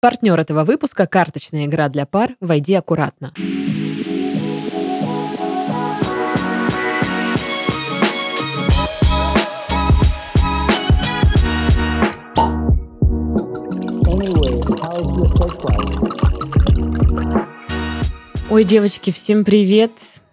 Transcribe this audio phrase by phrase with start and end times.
[0.00, 3.32] Партнер этого выпуска– карточная игра для пар «Войди аккуратно».
[18.50, 19.90] Ой, девочки, всем привет!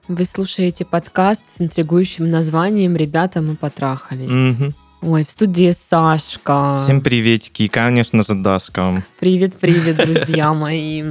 [0.08, 4.30] Вы слушаете подкаст с интригующим названием «Ребята, мы потрахались».
[4.30, 4.76] Мгм.
[5.02, 6.78] Ой, в студии Сашка.
[6.80, 9.04] Всем приветики, и, конечно же, Дашка.
[9.20, 11.04] Привет, привет, друзья мои.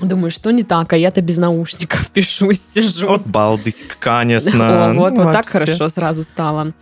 [0.00, 3.08] Думаю, что не так, а я-то без наушников пишусь, сижу.
[3.08, 4.90] Вот балдысь, конечно.
[4.90, 6.72] О, вот, Ну, вот так хорошо сразу стало.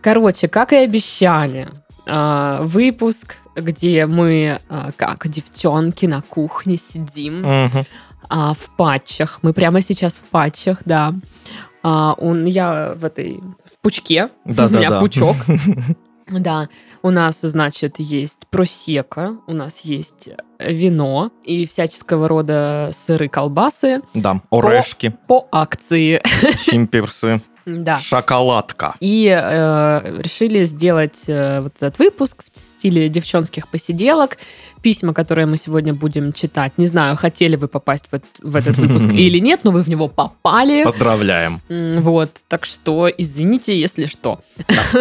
[0.00, 1.68] Короче, как и обещали,
[2.06, 7.44] а, выпуск, где мы, а, как девчонки на кухне сидим
[8.28, 9.38] а, в патчах.
[9.42, 11.14] Мы прямо сейчас в патчах, да.
[11.82, 14.30] А, он, я в этой в пучке.
[14.44, 15.00] У меня Да-да-да.
[15.00, 15.36] пучок.
[16.28, 16.68] Да,
[17.02, 24.40] у нас, значит, есть просека, у нас есть вино и всяческого рода сыры, колбасы Да,
[24.50, 26.20] орешки, по акции.
[26.66, 27.98] чимперсы, Да.
[27.98, 28.94] шоколадка.
[29.00, 34.38] И э, решили сделать э, вот этот выпуск в стиле девчонских посиделок.
[34.86, 36.74] Письма, которые мы сегодня будем читать.
[36.76, 40.06] Не знаю, хотели вы попасть в, в этот выпуск или нет, но вы в него
[40.06, 40.84] попали.
[40.84, 41.60] Поздравляем.
[41.68, 44.38] Вот, так что извините, если что.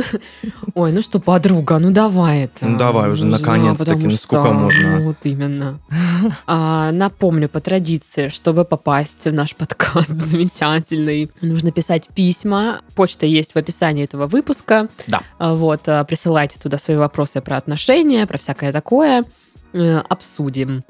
[0.74, 2.66] Ой, ну что, подруга, ну давай это.
[2.66, 4.98] Ну давай уже, Ну, наконец-таки, ну сколько можно?
[4.98, 5.80] ну, вот именно.
[6.48, 12.82] А, напомню, по традиции, чтобы попасть в наш подкаст замечательный, нужно писать письма.
[12.96, 14.88] Почта есть в описании этого выпуска.
[15.06, 15.22] Да.
[15.38, 19.26] А, Вот, а, присылайте туда свои вопросы про отношения, про всякое такое.
[19.76, 20.84] Э, Обсудим.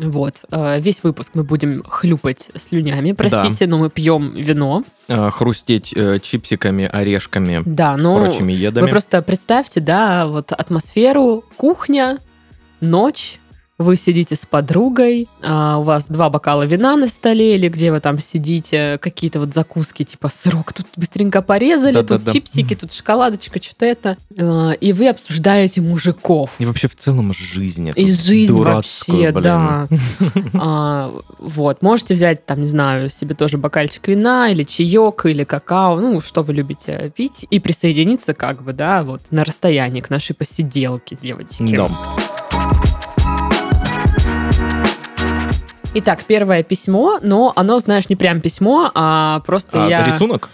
[0.00, 4.84] Вот, э, весь выпуск мы будем хлюпать слюнями, простите, но мы пьем вино.
[5.08, 8.90] Э, Хрустеть э, чипсиками, орешками, Да, но прочими вы едами.
[8.90, 12.18] просто представьте, да, вот атмосферу, кухня,
[12.80, 13.40] ночь,
[13.82, 18.00] вы сидите с подругой, а у вас два бокала вина на столе, или где вы
[18.00, 22.32] там сидите, какие-то вот закуски, типа сырок тут быстренько порезали, тут Да-да-да.
[22.32, 24.16] чипсики, тут шоколадочка, что-то это.
[24.38, 26.50] А, И вы обсуждаете мужиков.
[26.58, 27.90] И вообще в целом жизнь.
[27.96, 29.42] жизни дурацкую, вообще, блин.
[29.42, 29.88] да.
[30.54, 36.00] А, вот, можете взять, там, не знаю, себе тоже бокальчик вина или чаек, или какао,
[36.00, 40.34] ну, что вы любите пить, и присоединиться, как бы, да, вот, на расстоянии к нашей
[40.34, 41.76] посиделке, девочки.
[41.76, 41.88] Да.
[45.94, 50.04] Итак, первое письмо, но оно, знаешь, не прям письмо, а просто А, я...
[50.04, 50.48] Рисунок?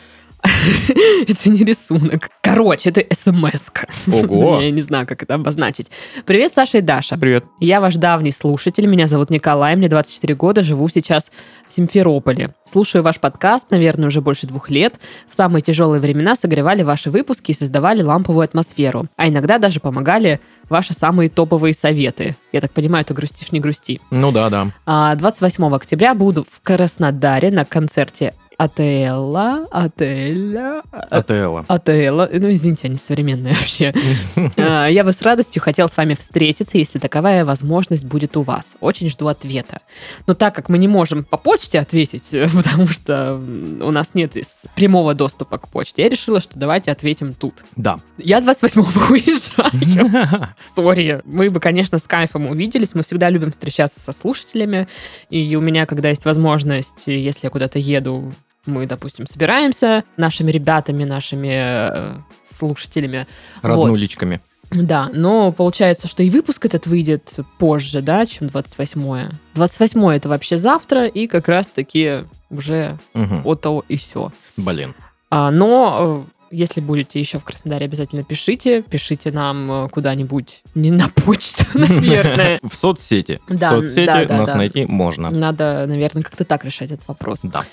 [1.29, 2.31] Это не рисунок.
[2.43, 3.71] Короче, это смс
[4.07, 4.61] Ого.
[4.63, 5.91] Я не знаю, как это обозначить.
[6.25, 7.17] Привет, Саша и Даша.
[7.17, 7.45] Привет.
[7.61, 11.31] Я ваш давний слушатель, меня зовут Николай, мне 24 года, живу сейчас
[11.69, 12.55] в Симферополе.
[12.65, 14.99] Слушаю ваш подкаст, наверное, уже больше двух лет.
[15.29, 19.07] В самые тяжелые времена согревали ваши выпуски и создавали ламповую атмосферу.
[19.17, 22.37] А иногда даже помогали ваши самые топовые советы.
[22.53, 24.01] Я так понимаю, ты грустишь, не грусти.
[24.11, 24.69] Ну да, да.
[24.87, 31.61] А 28 октября буду в Краснодаре на концерте Отелла, Отеля, АТЛ.
[31.69, 32.29] Отелла.
[32.33, 33.95] Ну, извините, они современные вообще.
[34.57, 38.75] А, Я бы с радостью хотел с вами встретиться, если таковая возможность будет у вас.
[38.81, 39.83] Очень жду ответа.
[40.27, 44.33] Но так как мы не можем по почте ответить, потому что у нас нет
[44.75, 47.65] прямого доступа к почте, я решила, что давайте ответим тут.
[47.77, 48.01] Да.
[48.17, 50.49] Я 28-го уезжаю.
[50.75, 51.21] Сори.
[51.25, 52.97] Мы бы, конечно, с кайфом увиделись.
[52.97, 54.89] Мы всегда любим встречаться со слушателями.
[55.31, 58.33] И у меня, когда есть возможность, если я куда-то еду,
[58.69, 62.15] мы, допустим, собираемся нашими ребятами, нашими э,
[62.45, 63.27] слушателями.
[63.63, 64.41] Роднулечками.
[64.71, 69.31] Да, но получается, что и выпуск этот выйдет позже, да, чем 28-е.
[69.55, 73.43] 28-е это вообще завтра, и как раз-таки уже Мгм.
[73.47, 74.31] от того и все.
[74.59, 74.95] Блин.
[75.31, 78.83] А, но э, если будете еще в Краснодаре, обязательно пишите.
[78.83, 82.59] Пишите нам э, куда-нибудь, не на почту, наверное.
[82.63, 83.41] В соцсети.
[83.49, 84.57] Да, в соцсети да, да, нас да.
[84.57, 85.31] найти можно.
[85.31, 87.41] Надо, наверное, как-то так решать этот вопрос.
[87.43, 87.65] Да.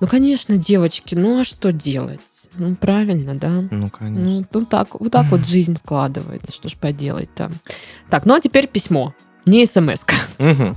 [0.00, 2.20] Ну, конечно, девочки, ну а что делать?
[2.56, 3.64] Ну, правильно, да?
[3.70, 4.30] Ну, конечно.
[4.30, 6.52] Ну, ну так, вот так вот жизнь складывается.
[6.52, 7.50] Что ж поделать-то?
[8.10, 9.14] Так, ну а теперь письмо.
[9.46, 10.14] Не смс -ка.
[10.38, 10.76] Мгм,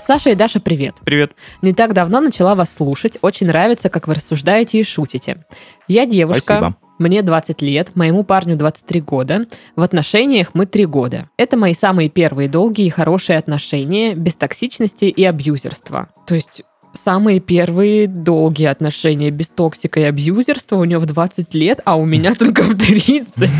[0.00, 0.94] Саша и Даша, привет.
[1.04, 1.32] Привет.
[1.60, 3.18] Не так давно начала вас слушать.
[3.20, 5.44] Очень нравится, как вы рассуждаете и шутите.
[5.88, 6.40] Я девушка.
[6.40, 6.76] Спасибо.
[6.98, 9.46] Мне 20 лет, моему парню 23 года.
[9.76, 11.28] В отношениях мы 3 года.
[11.36, 16.08] Это мои самые первые долгие и хорошие отношения, без токсичности и абьюзерства.
[16.26, 16.62] То есть
[16.94, 22.04] самые первые долгие отношения без токсика и абьюзерства у него в 20 лет, а у
[22.04, 23.50] меня только в 30.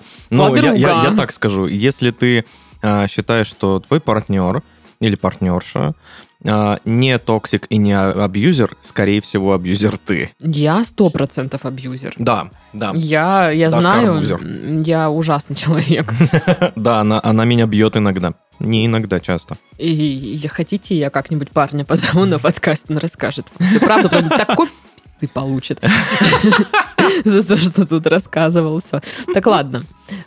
[0.30, 1.66] Ну, я, так скажу.
[1.66, 2.44] Если ты
[2.82, 4.62] а, считаешь, что твой партнер
[5.06, 5.94] или партнерша
[6.46, 10.30] а, не токсик и не абьюзер, скорее всего, абьюзер ты.
[10.40, 12.14] Я сто процентов абьюзер.
[12.18, 12.92] Да, да.
[12.94, 16.12] Я, я Дашка знаю, м, я ужасный человек.
[16.76, 18.34] Да, она, она меня бьет иногда.
[18.58, 19.56] Не иногда, часто.
[19.78, 23.46] И, и хотите, я как-нибудь парня позову на подкаст, он расскажет.
[23.58, 24.68] Всю правду, прям такой
[25.26, 25.80] ты получит
[27.24, 28.80] за то, что тут рассказывал.
[28.80, 29.00] Все.
[29.32, 29.84] Так ладно.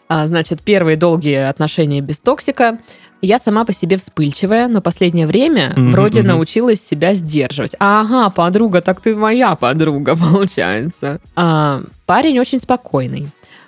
[0.09, 2.79] А, значит, первые долгие отношения без токсика.
[3.21, 7.73] Я сама по себе вспыльчивая, но последнее время вроде научилась себя сдерживать.
[7.79, 11.19] Ага, подруга, так ты моя подруга, получается.
[11.35, 13.27] А, парень очень спокойный.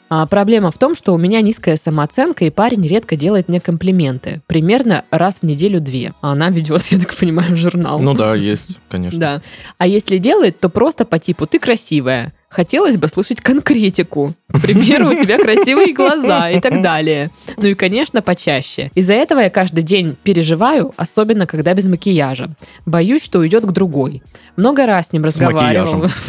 [0.10, 4.42] А, проблема в том, что у меня низкая самооценка, и парень редко делает мне комплименты.
[4.48, 6.14] Примерно раз в неделю-две.
[6.22, 8.00] А она ведет, я так понимаю, журнал.
[8.00, 9.20] Ну да, есть, конечно.
[9.20, 9.42] Да.
[9.78, 12.34] А если делает, то просто по типу «ты красивая».
[12.50, 14.34] Хотелось бы слышать конкретику.
[14.52, 17.30] К примеру, у тебя красивые глаза и так далее.
[17.58, 18.90] Ну и, конечно, почаще.
[18.96, 22.50] Из-за этого я каждый день переживаю, особенно когда без макияжа.
[22.88, 24.24] Боюсь, что уйдет к другой.
[24.56, 26.10] Много раз с ним разговаривала.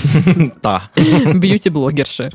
[0.63, 0.91] Да.
[0.95, 2.31] Бьюти-блогерши.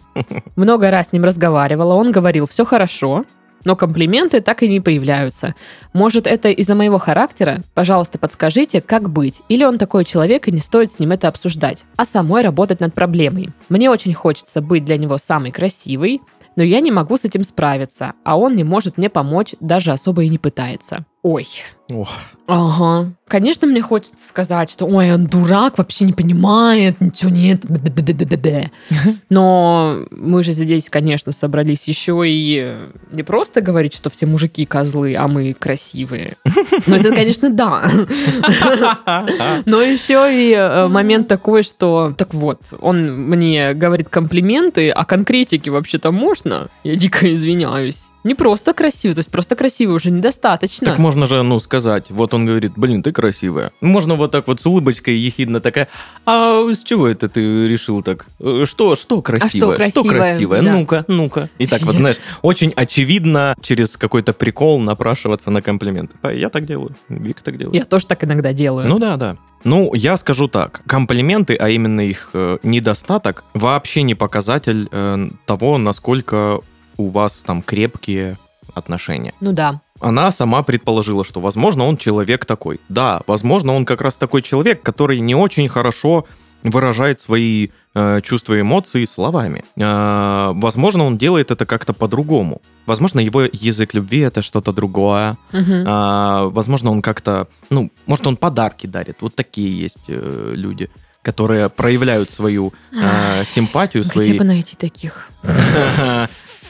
[0.55, 3.23] Много раз с ним разговаривала, он говорил, все хорошо,
[3.65, 5.55] но комплименты так и не появляются.
[5.91, 7.61] Может, это из-за моего характера?
[7.73, 9.41] Пожалуйста, подскажите, как быть?
[9.49, 12.93] Или он такой человек, и не стоит с ним это обсуждать, а самой работать над
[12.93, 13.49] проблемой?
[13.67, 16.21] Мне очень хочется быть для него самой красивой,
[16.55, 20.23] но я не могу с этим справиться, а он не может мне помочь, даже особо
[20.23, 21.05] и не пытается.
[21.25, 21.47] Ой,
[21.89, 22.09] Ох,
[22.45, 23.11] Ага.
[23.27, 27.65] Конечно, мне хочется сказать, что ой, он дурак, вообще не понимает, ничего нет.
[27.65, 28.69] бе-бе-бе-бе-бе».
[29.31, 32.75] Но мы же здесь, конечно, собрались еще и
[33.11, 36.37] не просто говорить, что все мужики козлы, а мы красивые.
[36.85, 37.89] Ну, это, конечно, да.
[39.65, 45.69] Но еще и э, момент такой, что так вот, он мне говорит комплименты, а конкретики
[45.69, 46.67] вообще-то можно?
[46.83, 48.09] Я дико извиняюсь.
[48.25, 50.87] Не просто красивый, то есть просто красивый уже недостаточно.
[50.87, 52.09] Так можно же, ну, сказать.
[52.09, 53.71] Вот он говорит, блин, ты красивая.
[53.81, 55.89] Можно вот так вот с улыбочкой ехидно такая,
[56.25, 58.25] а с чего это ты решил так?
[58.65, 59.75] Что, что красивое?
[59.75, 60.15] красивое?
[60.15, 60.61] красивое?
[60.63, 60.73] Да.
[60.73, 61.49] Ну-ка, ну-ка.
[61.59, 66.15] И так вот, знаешь, очень очевидно через какой-то прикол напрашиваться на комплименты.
[66.23, 66.95] А я так делаю.
[67.09, 67.75] Вика так делает.
[67.75, 68.89] Я тоже так иногда делаю.
[68.89, 69.37] Ну да, да.
[69.63, 70.81] Ну, я скажу так.
[70.87, 76.61] Комплименты, а именно их э, недостаток, вообще не показатель э, того, насколько
[76.97, 78.37] у вас там крепкие
[78.73, 79.33] отношения.
[79.39, 79.81] Ну да.
[79.99, 82.79] Она сама предположила, что, возможно, он человек такой.
[82.89, 86.25] Да, возможно, он как раз такой человек, который не очень хорошо
[86.63, 89.63] выражает свои э, чувства и эмоции словами.
[89.77, 92.61] Э, возможно, он делает это как-то по-другому.
[92.85, 95.37] Возможно, его язык любви это что-то другое.
[95.51, 95.83] Мгм.
[95.87, 99.17] А, возможно, он как-то, ну, может, он подарки дарит.
[99.21, 100.89] Вот такие есть э, люди,
[101.21, 104.37] которые проявляют свою э, симпатию, Где свои...
[104.37, 105.29] бы найти таких?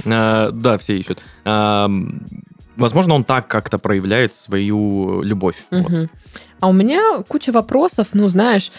[0.05, 1.21] А, Да, все ищут.
[1.45, 2.25] А, м,
[2.77, 5.55] Возможно, он так как-то проявляет свою любовь.
[6.59, 8.71] А у меня куча вопросов, ну, знаешь,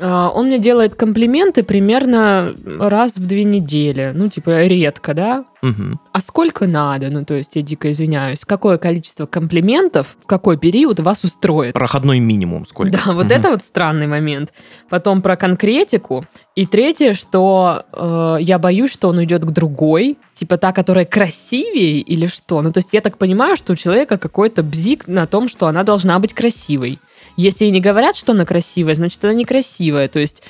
[0.00, 4.12] он мне делает комплименты примерно раз в две недели.
[4.14, 5.44] Ну, типа, редко, да?
[5.62, 5.98] Мгм.
[6.12, 7.08] А сколько надо?
[7.10, 8.44] Ну, то есть, я дико извиняюсь.
[8.44, 11.74] Какое количество комплиментов в какой период вас устроит?
[11.74, 12.92] Проходной минимум сколько?
[12.92, 13.32] Да, вот Мгм.
[13.32, 14.52] это вот странный момент.
[14.88, 16.24] Потом про конкретику.
[16.54, 22.00] И третье, что э, я боюсь, что он уйдет к другой, типа та, которая красивее
[22.00, 22.62] или что.
[22.62, 25.82] Ну, то есть я так понимаю, что у человека какой-то бзик на том, что она
[25.82, 26.98] должна быть красивой.
[27.40, 30.08] Если ей не говорят, что она красивая, значит, она некрасивая.
[30.08, 30.42] То есть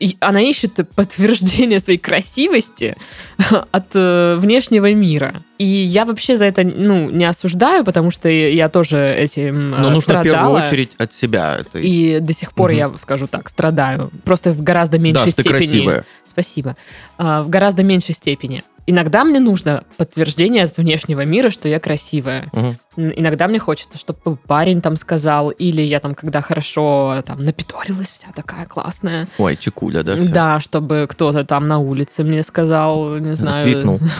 [0.00, 2.96] и она ищет подтверждение своей красивости
[3.70, 5.42] от э, внешнего мира.
[5.58, 9.90] И я вообще за это, ну, не осуждаю, потому что я тоже этим э, Но
[9.90, 10.62] нужно в первую страдала.
[10.66, 11.58] очередь от себя.
[11.60, 12.78] это- И до сих пор Мгм.
[12.78, 14.10] я скажу так, страдаю.
[14.24, 15.50] Просто в гораздо Да, меньшей ты степени.
[15.58, 16.04] красивая.
[16.24, 16.76] Спасибо.
[17.18, 18.62] А, в гораздо меньшей степени.
[18.86, 22.50] Иногда мне нужно подтверждение от внешнего мира, что я красивая.
[22.52, 22.76] Н-
[23.16, 28.28] Иногда мне хочется, чтобы парень там сказал, или я там, когда хорошо там напиторилась вся
[28.34, 29.28] такая классная.
[29.38, 30.16] Ой, чекуля, да?
[30.16, 30.32] вся?
[30.32, 33.62] Да, чтобы кто-то там на улице мне сказал, не знаю.
[33.64, 34.00] Свистнул.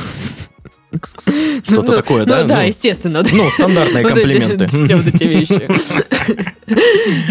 [0.93, 2.45] Что-то Ну, такое, ну да?
[2.45, 3.23] да, Ну, естественно.
[3.33, 4.67] Ну, стандартные комплименты.
[4.69, 5.69] Все вот эти вещи.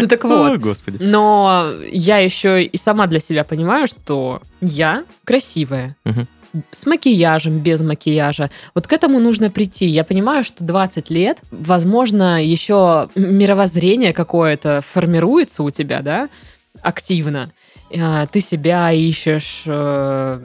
[0.00, 0.52] Ну так вот.
[0.52, 0.96] О, господи.
[1.00, 5.96] Но я еще и сама для себя понимаю, что я красивая.
[6.72, 8.50] С макияжем, без макияжа.
[8.74, 9.86] Вот к этому нужно прийти.
[9.86, 16.28] Я понимаю, что 20 лет, возможно, еще мировоззрение какое-то формируется у тебя, да,
[16.82, 17.50] активно.
[17.90, 20.40] Э, ты себя ищешь, э,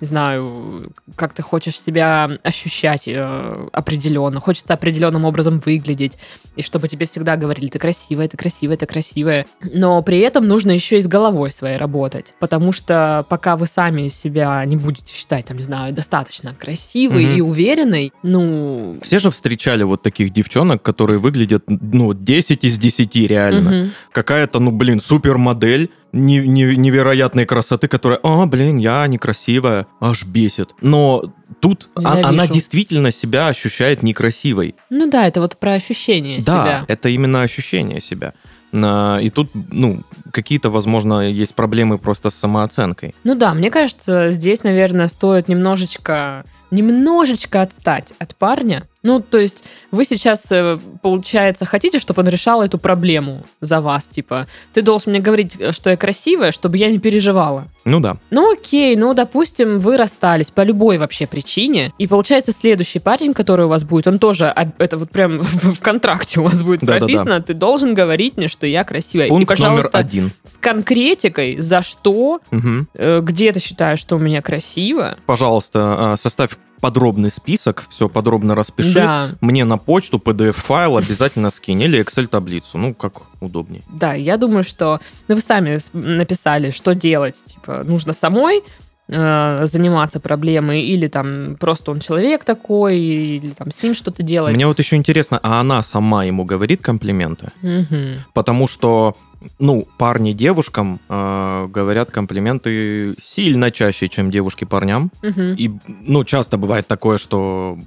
[0.00, 6.18] не знаю, как ты хочешь себя ощущать э, определенно, хочется определенным образом выглядеть,
[6.56, 9.46] и чтобы тебе всегда говорили, ты красивая, ты красивая, ты красивая.
[9.72, 14.08] Но при этом нужно еще и с головой своей работать, потому что пока вы сами
[14.08, 17.36] себя не будете считать, там, не знаю, достаточно красивой Мгм.
[17.36, 18.98] и уверенной, ну...
[19.02, 23.70] Все же встречали вот таких девчонок, которые выглядят, ну, 10 из 10 реально.
[23.70, 23.90] мгм.
[24.10, 30.70] Какая-то, ну, блин, супермодель не- не- невероятной красоты, которая, а, блин, я некрасивая, аж бесит.
[30.80, 34.74] Но тут а- она действительно себя ощущает некрасивой.
[34.90, 36.84] Ну да, это вот про ощущение Да, себя.
[36.88, 38.34] это именно ощущение себя.
[38.74, 40.00] И тут, ну,
[40.30, 43.14] какие-то, возможно, есть проблемы просто с самооценкой.
[43.22, 48.84] Ну да, мне кажется, здесь, наверное, стоит немножечко, немножечко отстать от парня.
[49.02, 54.06] Ну, то есть вы сейчас, э, получается, хотите, чтобы он решал эту проблему за вас,
[54.06, 57.66] типа, ты должен мне говорить, что я красивая, чтобы я не переживала.
[57.84, 58.16] Ну да.
[58.30, 63.66] Ну окей, ну допустим, вы расстались по любой вообще причине, и получается следующий парень, который
[63.66, 66.98] у вас будет, он тоже, это вот прям в в контракте у вас будет Да-да-да.
[67.06, 69.28] прописано, ты должен говорить мне, что я красивая.
[69.28, 70.30] Пункт и, пожалуйста, номер один.
[70.44, 72.88] с конкретикой, за что, Мгм.
[72.94, 75.16] э, где ты считаешь, что у меня красиво.
[75.26, 76.50] Пожалуйста, а, составь
[76.82, 78.94] подробный список, все подробно распиши.
[78.94, 83.82] Да, Мне на почту PDF-файл обязательно скинь или Excel-таблицу, ну, как удобнее.
[83.88, 87.36] да, я думаю, что ну, вы сами написали, что делать.
[87.46, 88.62] Типа, нужно самой
[89.08, 94.52] э, заниматься проблемой, или там просто он человек такой, или там с ним что-то делать.
[94.54, 97.52] Мне вот еще интересно, а она сама ему говорит комплименты?
[97.62, 98.24] Мгм.
[98.34, 99.16] Потому что,
[99.58, 105.10] ну, парни девушкам э, говорят комплименты сильно чаще, чем девушки парням.
[105.22, 105.54] Мгм.
[105.54, 107.78] И, ну, часто бывает такое, что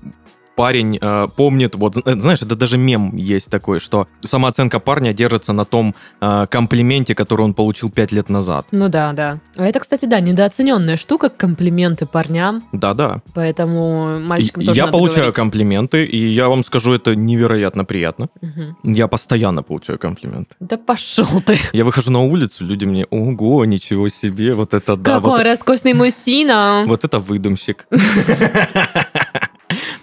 [0.55, 5.53] парень э, помнит, вот, э, знаешь, это даже мем есть такой, что самооценка парня держится
[5.53, 8.67] на том э, комплименте, который он получил пять лет назад.
[8.71, 9.39] Ну да, да.
[9.57, 13.21] А это, кстати, да, недооцененная штука, комплименты парням, Да-да.
[13.33, 15.35] поэтому мальчикам И- тоже Я получаю говорить.
[15.35, 18.27] комплименты, и я вам скажу, это невероятно приятно.
[18.41, 18.77] Мгм.
[18.83, 20.55] Я постоянно получаю комплименты.
[20.59, 21.57] Да пошел ты.
[21.73, 25.93] Я выхожу на улицу, люди мне, ого, ничего себе, вот это да, Какой вот, роскошный
[25.93, 26.85] мужчина.
[26.87, 27.87] вот это выдумщик.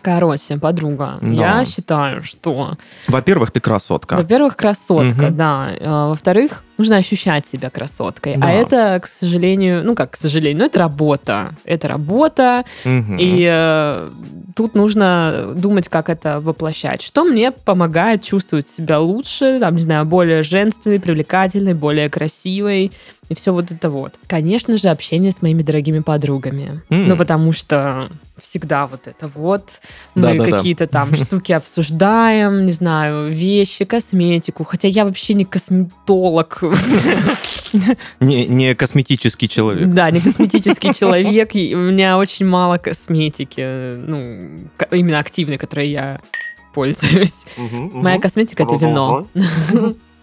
[0.02, 1.60] Короче, подруга, Да.
[1.60, 2.76] я считаю, что,
[3.08, 4.16] Во-первых, ты красотка.
[4.16, 5.36] во-первых, красотка, Мгм.
[5.36, 5.70] да.
[5.80, 8.36] А, Во-вторых, нужно ощущать себя красоткой.
[8.36, 8.48] Да.
[8.48, 11.50] А это, к сожалению, ну как, к сожалению, ну это работа.
[11.64, 13.16] Это работа, Мгм.
[13.20, 14.10] и э,
[14.56, 17.00] тут нужно думать, как это воплощать.
[17.02, 22.90] Что мне помогает чувствовать себя лучше, там, не знаю, более женственной, привлекательной, более красивой,
[23.28, 24.14] и все вот это вот.
[24.26, 26.82] Конечно же, общение с моими дорогими подругами.
[26.90, 27.08] М.
[27.08, 28.08] Ну, потому что
[28.42, 29.64] всегда вот это вот.
[30.14, 30.56] Мы Да-да-да.
[30.58, 34.64] какие-то там штуки обсуждаем, не знаю, вещи, косметику.
[34.64, 36.62] Хотя я вообще не косметолог.
[38.20, 39.88] Не, не косметический человек.
[39.88, 41.54] Да, не косметический человек.
[41.54, 44.50] и У меня очень мало косметики, ну,
[44.90, 46.20] именно активной, которой я
[46.74, 47.46] пользуюсь.
[47.56, 49.26] Моя косметика это вино.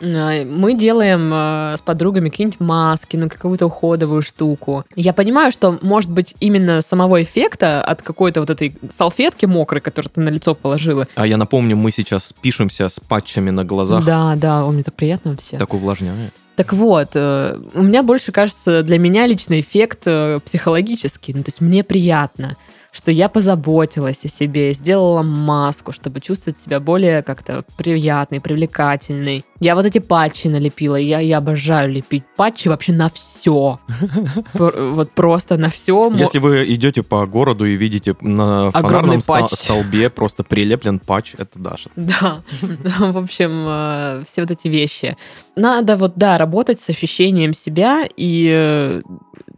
[0.02, 4.86] Э, Мы делаем э, с подругами какие-нибудь маски, ну, какую-то уходовую штуку.
[4.96, 10.12] Я понимаю, что, может быть, именно самого эффекта от какой-то вот этой салфетки мокрой, которую
[10.12, 11.08] ты на лицо положила.
[11.16, 14.06] А я напомню, мы сейчас пишемся с патчами на глазах.
[14.06, 15.58] Да, да, он мне так приятно вообще.
[15.58, 16.34] Так увлажняет.
[16.56, 20.06] Так вот, э, у меня больше кажется, для меня личный эффект
[20.46, 21.34] психологический.
[21.34, 22.58] Ну, то есть мне приятно,
[22.92, 29.46] что я позаботилась о себе, сделала маску, чтобы чувствовать себя более как-то приятной, привлекательной.
[29.60, 33.80] Я вот эти патчи налепила, я, я обожаю лепить патчи вообще на все.
[34.54, 36.12] Вот просто на все.
[36.16, 41.90] Если вы идете по городу и видите на фонарном столбе просто прилеплен патч, это Даша.
[41.96, 42.42] Да,
[43.12, 45.18] в общем, э, все вот эти вещи.
[45.56, 49.02] Надо вот, да, работать с ощущением себя, и э,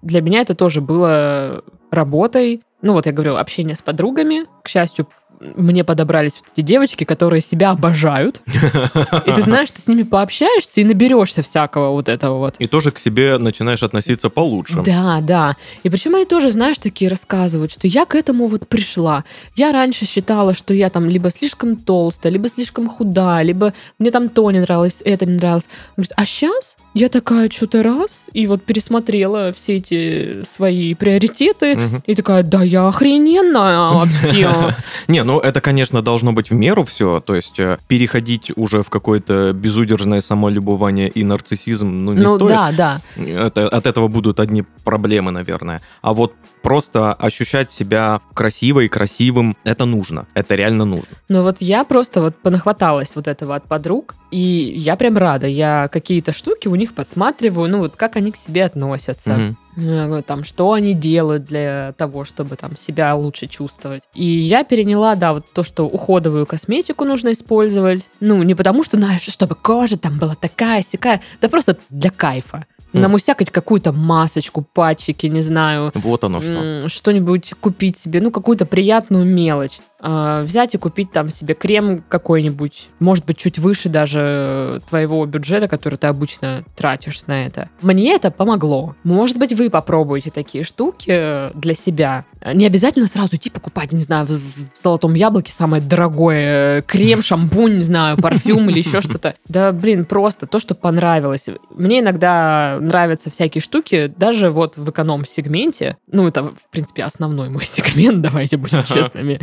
[0.02, 2.62] для меня это тоже было работой.
[2.82, 4.46] Ну вот я говорю, общение с подругами.
[4.64, 5.08] К счастью,
[5.42, 8.42] мне подобрались вот эти девочки, которые себя обожают.
[9.26, 12.56] И ты знаешь, ты с ними пообщаешься и наберешься всякого вот этого вот.
[12.60, 14.82] И тоже к себе начинаешь относиться получше.
[14.86, 15.56] Да, да.
[15.84, 19.24] И причем они тоже, знаешь, такие рассказывают, что я к этому вот пришла.
[19.56, 24.30] Я раньше считала, что я там либо слишком толстая, либо слишком худая, либо мне там
[24.30, 25.70] то не нравилось, это не нравилось.
[25.96, 32.04] Говорит, а сейчас я такая что-то раз, и вот пересмотрела все эти свои приоритеты, Мгм.
[32.06, 34.76] и такая, да я охрененная вообще.
[35.08, 38.90] Не, Ну, это, конечно, должно быть в меру все, то есть э, переходить уже в
[38.90, 42.50] какое-то безудержное самолюбование и нарциссизм, ну, не ну стоит.
[42.52, 43.02] да, да.
[43.18, 45.82] Это, от этого будут одни проблемы, наверное.
[46.02, 50.28] А вот просто ощущать себя красивой, красивым, это нужно.
[50.34, 51.16] Это реально нужно.
[51.30, 55.48] Ну вот я просто вот понахваталась вот этого от подруг, и я прям рада.
[55.48, 59.32] Я какие-то штуки у них подсматриваю, ну вот как они к себе относятся.
[59.32, 59.58] Мгм.
[59.76, 64.04] Э, там, что они делают для того, чтобы там себя лучше чувствовать.
[64.14, 68.10] И я переняла, да, вот то, что уходовую косметику нужно использовать.
[68.20, 72.66] Ну, не потому что, знаешь, чтобы кожа там была такая, сякая, да просто для кайфа.
[72.94, 76.90] Намусякать какую-то масочку, патчики, не знаю, Вот оно что.
[76.90, 79.80] что-нибудь купить себе, ну, какую-то приятную мелочь.
[80.02, 85.68] А, взять и купить там себе крем какой-нибудь, может быть, чуть выше даже твоего бюджета,
[85.68, 87.70] который ты обычно тратишь на это.
[87.82, 88.96] Мне это помогло.
[89.04, 92.26] Может быть, вы попробуете такие штуки э, для себя.
[92.54, 97.22] Не обязательно сразу идти покупать, не знаю, в, в золотом яблоке самое дорогое э, крем,
[97.24, 99.36] шампунь, не знаю, парфюм или еще что-то.
[99.48, 101.48] Да, блин, просто то, что понравилось.
[101.70, 105.98] Мне иногда нравятся всякие штуки, даже вот в эконом-сегменте.
[106.12, 109.40] Ну, это, в принципе, основной мой сегмент, давайте будем честными.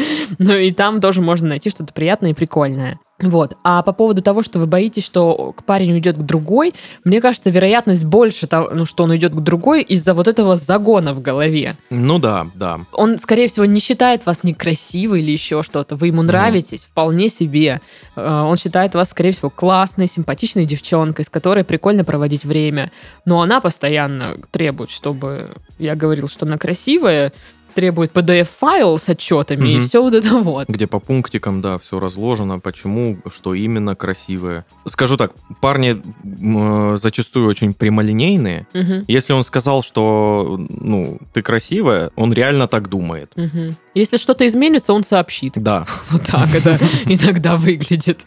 [0.49, 2.99] Ну и там тоже можно найти что-то приятное и прикольное.
[3.21, 3.57] Вот.
[3.65, 6.73] А по поводу того, что вы боитесь, что к парень уйдет к другой,
[7.05, 11.13] мне кажется, вероятность больше того, ну, что он уйдет к другой из-за вот этого загона
[11.13, 11.75] в голове.
[11.91, 12.81] Ну да, да.
[12.93, 15.97] Он, скорее всего, не считает вас некрасивой или еще что-то.
[15.97, 17.81] Вы ему нравитесь вполне себе.
[18.17, 22.91] Э, Он считает вас, скорее всего, классной, симпатичной девчонкой, с которой прикольно проводить время.
[23.25, 27.33] Но она постоянно требует, чтобы я говорил, что она красивая,
[27.79, 29.85] требует PDF-файл с отчетами и Мгм.
[29.85, 30.69] все вот это вот.
[30.69, 34.65] Где по пунктикам, да, все разложено, почему, что именно красивое.
[34.85, 35.31] Скажу так,
[35.61, 38.67] парни э, зачастую очень прямолинейные.
[38.75, 39.05] Мгм.
[39.07, 43.31] Если он сказал, что, ну, ты красивая, он реально так думает.
[43.37, 43.77] Мгм.
[43.95, 45.53] Если что-то изменится, он сообщит.
[45.57, 45.87] Да.
[46.11, 48.25] Вот так это иногда выглядит.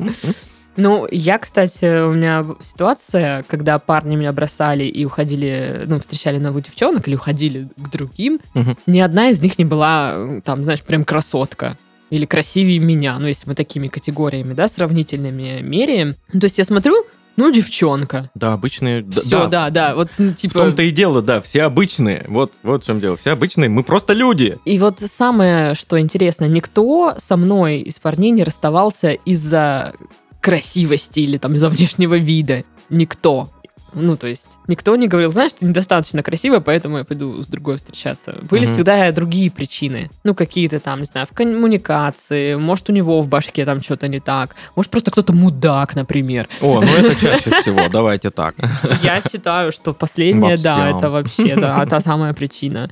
[0.82, 6.66] Ну, я, кстати, у меня ситуация, когда парни меня бросали и уходили, ну, встречали новых
[6.66, 8.76] девчонок или уходили к другим, Мгм.
[8.88, 11.78] ни одна из них не была, там, знаешь, прям красотка
[12.10, 16.16] или красивее меня, ну, если мы такими категориями, да, сравнительными меряем.
[16.34, 16.96] Ну, то есть я смотрю,
[17.38, 18.32] ну, девчонка.
[18.34, 19.06] Да, обычные...
[19.10, 20.60] Все, да, да, вот, ну, В типа...
[20.60, 22.26] том-то и дело, да, все обычные.
[22.28, 23.18] Вот, вот в чем дело.
[23.18, 24.58] Все обычные, мы просто люди.
[24.66, 29.94] И вот самое, что интересно, никто со мной из парней не расставался из-за
[30.42, 32.64] красивости или там из-за внешнего вида.
[32.90, 33.50] Никто.
[33.94, 37.78] Ну, то есть, никто не говорил, знаешь, ты недостаточно красивая, поэтому я пойду с другой
[37.78, 38.38] встречаться.
[38.50, 38.74] Были Мгм.
[38.74, 40.10] всегда другие причины.
[40.24, 44.20] Ну, какие-то там, не знаю, в коммуникации, может, у него в башке там что-то не
[44.20, 46.48] так, может, просто кто-то мудак, например.
[46.62, 48.56] О, ну это чаще всего, давайте так.
[49.04, 52.90] Я считаю, что последнее, да, это вообще та самая причина.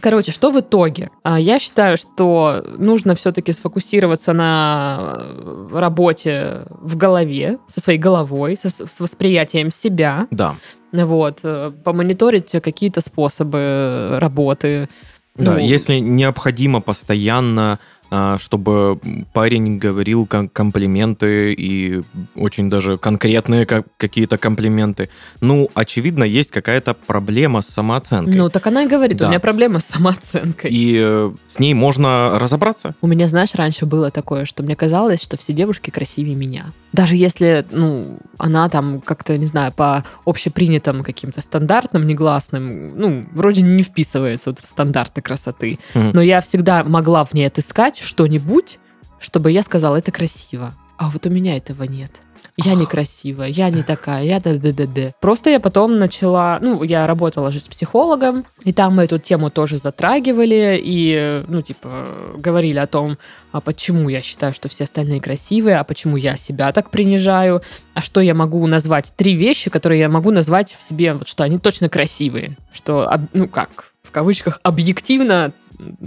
[0.00, 1.10] Короче, что в итоге?
[1.22, 8.56] А, Я считаю, что нужно все-таки сфокусироваться на э, работе в голове, со своей головой,
[8.62, 10.56] с восприятием себя, Да.
[10.92, 14.88] вот, э, помониторить какие-то способы работы.
[15.36, 19.00] Да, Ну, если необходимо постоянно, а, чтобы
[19.34, 22.02] парень говорил ком- комплименты и
[22.36, 25.08] очень даже конкретные ка- какие-то комплименты,
[25.40, 28.34] ну, очевидно, есть какая-то проблема с самооценкой.
[28.36, 29.28] Ну, так она и говорит, у Да.
[29.28, 30.70] меня проблема с самооценкой.
[30.70, 32.94] И э, с ней можно разобраться.
[33.00, 36.66] У меня, знаешь, раньше было такое, что мне казалось, что все девушки красивее меня.
[36.96, 43.60] Даже если, ну, она там как-то, не знаю, по общепринятым каким-то стандартным, негласным, ну, вроде
[43.60, 45.78] не вписывается вот в стандарты красоты.
[45.94, 46.12] Мгм.
[46.14, 48.78] Но я всегда могла в ней отыскать что-нибудь,
[49.20, 50.72] чтобы я сказала, это красиво.
[50.96, 52.22] А вот у меня этого нет.
[52.56, 56.82] Я некрасивая, я не такая, я да да да да Просто я потом начала, ну,
[56.82, 62.06] я работала же с психологом, и там мы эту тему тоже затрагивали, и, ну, типа,
[62.38, 63.18] говорили о том,
[63.52, 67.60] а почему я считаю, что все остальные красивые, а почему я себя так принижаю,
[67.92, 71.44] а что я могу назвать, три вещи, которые я могу назвать в себе, вот что
[71.44, 75.52] они точно красивые, что, ну, как, в кавычках, объективно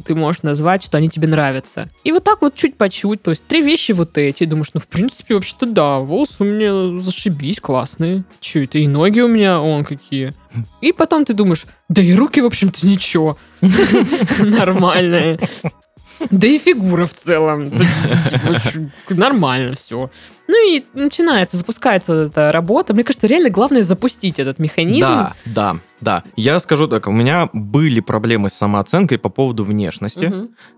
[0.06, 1.90] ты можешь назвать, что они тебе нравятся.
[2.04, 4.80] И вот так вот чуть по чуть, то есть три вещи вот эти, думаешь, ну,
[4.80, 8.24] в принципе, вообще-то да, волосы у меня зашибись, классные.
[8.40, 10.34] Че это, и ноги у меня, он какие.
[10.82, 13.38] И потом ты думаешь, да и руки, в общем-то, ничего.
[14.40, 15.40] Нормальные.
[16.32, 17.72] Да и фигура в целом.
[17.72, 20.10] Типа, Нормально все.
[20.48, 22.94] Ну и начинается, запускается вот эта работа.
[22.94, 25.06] Мне кажется, реально главное запустить этот механизм.
[25.08, 26.24] Да, да, да.
[26.36, 30.32] Я скажу так, у меня были проблемы с самооценкой по поводу внешности.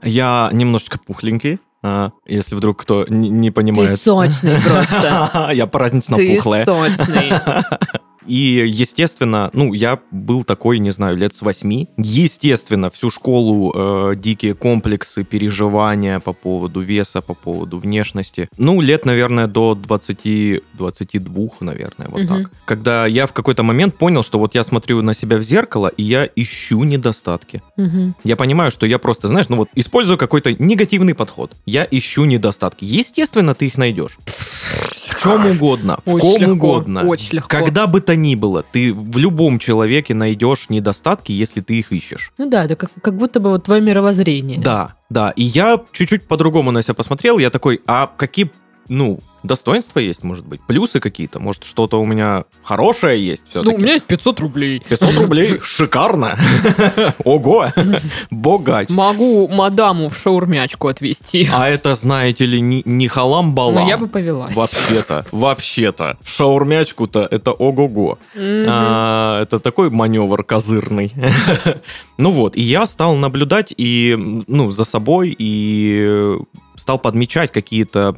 [0.04, 4.02] Я немножечко пухленький, а, если вдруг кто не Ты понимает.
[4.02, 5.50] сочный просто.
[5.54, 6.66] Я празднично Ты пухлая.
[6.66, 7.32] сочный.
[8.28, 11.90] И, естественно, ну, я был такой, не знаю, лет с восьми.
[11.98, 18.50] Естественно, всю школу э, дикие комплексы, переживания по поводу веса, по поводу внешности.
[18.58, 22.28] Ну, лет, наверное, до 20-22, наверное, вот Мгм.
[22.44, 22.52] так.
[22.66, 26.04] Когда я в какой-то момент понял, что вот я смотрю на себя в зеркало, и
[26.04, 27.62] я ищу недостатки.
[27.78, 28.16] Мгм.
[28.24, 31.54] Я понимаю, что я просто, знаешь, ну вот использую какой-то негативный подход.
[31.66, 32.86] Я ищу недостатки.
[32.86, 34.18] Естественно, ты их найдешь.
[35.24, 37.04] Чем угодно, в Очень ком легко, угодно.
[37.04, 37.50] очень легко.
[37.50, 42.32] Когда бы то ни было, ты в любом человеке найдешь недостатки, если ты их ищешь.
[42.38, 44.60] Ну да, это как, как будто бы вот твое мировоззрение.
[44.60, 45.32] Да, да.
[45.32, 47.38] И я чуть-чуть по-другому на себя посмотрел.
[47.40, 48.52] Я такой, а какие,
[48.92, 50.60] ну, достоинства есть, может быть?
[50.68, 51.40] Плюсы какие-то?
[51.40, 53.76] Может, что-то у меня хорошее есть Ну, все-таки?
[53.76, 54.84] у меня есть 500 рублей.
[54.90, 55.60] 500 рублей?
[55.64, 56.38] Шикарно!
[57.24, 57.68] Ого!
[58.30, 58.90] Богач!
[58.90, 61.48] Могу мадаму в шаурмячку отвезти.
[61.54, 63.76] А это, знаете ли, не, не халам-балам.
[63.76, 64.54] Но я бы повелась.
[64.54, 66.18] Вообще-то, вообще-то.
[66.22, 68.20] В шаурмячку-то это ого-го.
[68.36, 71.14] А, это такой маневр козырный.
[72.18, 76.36] ну вот, и я стал наблюдать и, ну, за собой, и
[76.76, 78.16] стал подмечать какие-то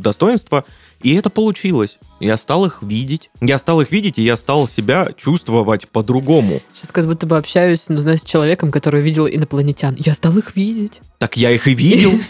[0.00, 0.64] достоинства,
[1.02, 1.98] и это получилось.
[2.20, 3.30] Я стал их видеть.
[3.40, 6.60] Я стал их видеть, и я стал себя чувствовать по-другому.
[6.74, 9.96] Сейчас как будто бы общаюсь, ну, знаешь, с человеком, который видел инопланетян.
[9.98, 11.00] Я стал их видеть.
[11.18, 12.12] Так я их и видел.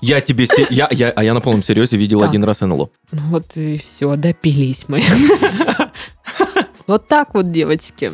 [0.00, 0.46] Я тебе...
[0.70, 2.88] Я, я, а я на полном серьезе видел один раз НЛО.
[3.10, 5.02] Ну Вот и все, допились мы.
[6.86, 8.12] Вот так вот, девочки.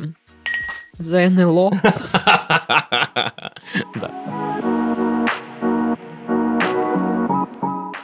[0.99, 1.73] За НЛО.
[3.95, 4.94] Да.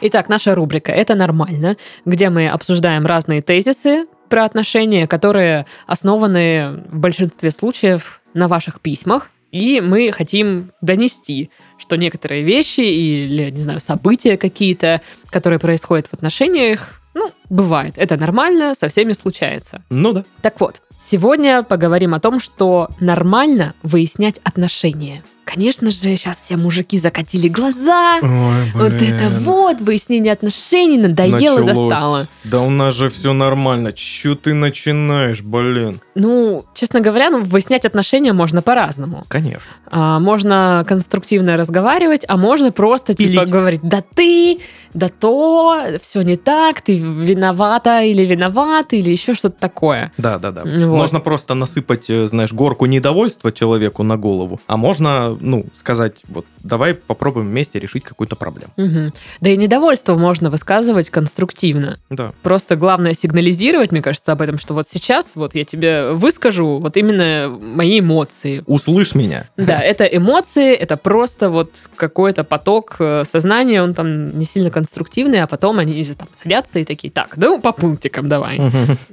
[0.03, 6.97] Итак, наша рубрика «Это нормально», где мы обсуждаем разные тезисы про отношения, которые основаны в
[6.97, 9.29] большинстве случаев на ваших письмах.
[9.51, 16.13] И мы хотим донести, что некоторые вещи или, не знаю, события какие-то, которые происходят в
[16.13, 17.93] отношениях, ну, бывает.
[17.97, 19.83] Это нормально, со всеми случается.
[19.89, 20.23] Ну да.
[20.41, 25.23] Так вот, сегодня поговорим о том, что нормально выяснять отношения.
[25.43, 28.19] Конечно же, сейчас все мужики закатили глаза.
[28.21, 31.89] Ой, Вот это вот, выяснение отношений надоело, Началось.
[31.89, 32.27] достало.
[32.45, 33.91] Да у нас же все нормально.
[33.91, 35.99] Че ты начинаешь, блин?
[36.15, 39.25] Ну, честно говоря, ну, выяснять отношения можно по-разному.
[39.27, 39.71] Конечно.
[39.87, 43.49] А, можно конструктивно разговаривать, а можно просто типа Пилить.
[43.49, 44.59] говорить, да ты,
[44.93, 46.95] да то, все не так, ты
[47.41, 50.11] виновата или виноват, или еще что-то такое.
[50.17, 50.61] Да, да, да.
[50.63, 50.97] Вот.
[50.97, 56.45] Можно просто насыпать, э, знаешь, горку недовольства человеку на голову, а можно, ну, сказать, вот,
[56.63, 58.71] давай попробуем вместе решить какую-то проблему.
[58.77, 59.13] Мгм.
[59.39, 61.97] Да и недовольство можно высказывать конструктивно.
[62.09, 62.33] Да.
[62.43, 66.97] Просто главное сигнализировать, мне кажется, об этом, что вот сейчас вот я тебе выскажу вот
[66.97, 68.63] именно мои эмоции.
[68.67, 69.49] Услышь меня.
[69.57, 75.41] Да, это эмоции, это просто вот какой-то поток э, сознания, он там не сильно конструктивный,
[75.41, 78.59] а потом они там садятся и такие, так, ну по пунктикам давай.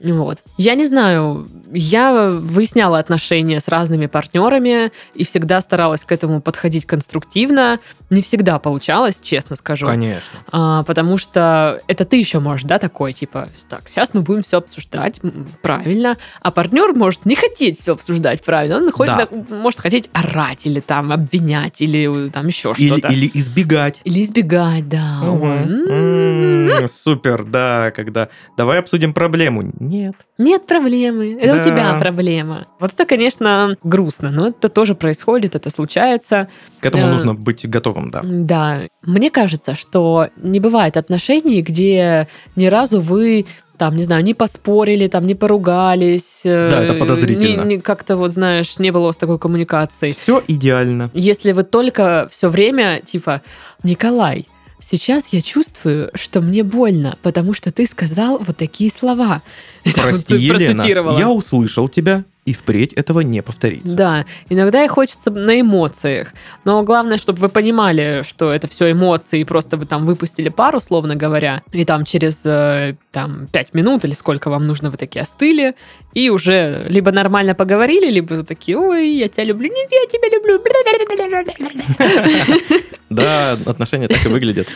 [0.02, 0.38] Вот.
[0.56, 6.86] Я не знаю, я выясняла отношения с разными партнерами и всегда старалась к этому подходить
[6.86, 7.78] конструктивно.
[8.10, 9.86] Не всегда получалось, честно скажу.
[9.86, 10.38] Конечно.
[10.50, 14.56] А, потому что это ты еще можешь, да, такой, типа, так, сейчас мы будем все
[14.58, 15.20] обсуждать
[15.62, 19.28] правильно, а партнер может не хотеть все обсуждать правильно, он хоть Да.
[19.30, 23.08] на- может хотеть орать или там обвинять или э, там еще Или, что-то.
[23.08, 24.00] или избегать.
[24.04, 25.20] Или избегать, да.
[25.22, 29.70] М, М, Супер, да, когда давай обсудим проблему.
[29.78, 30.14] Нет.
[30.38, 31.60] Нет проблемы, это Да.
[31.60, 32.66] у тебя проблема.
[32.80, 36.48] Вот это, конечно, грустно, но это тоже происходит, это случается.
[36.80, 37.12] К этому Да.
[37.12, 38.20] нужно быть готовым, да.
[38.24, 44.34] Да, мне кажется, что не бывает отношений, где ни разу вы там, не знаю, не
[44.34, 46.40] поспорили, там, не поругались.
[46.44, 47.62] э, Да, это подозрительно.
[47.64, 50.10] не- не- как-то вот, знаешь, не было у вас такой коммуникации.
[50.10, 51.10] Все идеально.
[51.14, 53.40] Если вы только все время, типа,
[53.84, 54.48] Николай,
[54.80, 59.42] сейчас я чувствую, что мне больно, потому что ты сказал вот такие слова.
[59.94, 60.82] Прости, Елена,
[61.18, 63.94] я услышал тебя, и впредь этого не повторится.
[63.94, 66.32] Да, иногда и хочется на эмоциях.
[66.64, 70.74] Но главное, чтобы вы понимали, что это все эмоции, и просто вы там выпустили пар,
[70.74, 75.20] условно говоря, и там через э, там, 5 минут или сколько вам нужно, вы такие
[75.20, 75.74] остыли,
[76.14, 80.28] и уже либо нормально поговорили, либо вы такие, ой, я тебя люблю, нет, я тебя
[80.34, 80.58] люблю.
[83.10, 84.68] Да, отношения так и выглядят.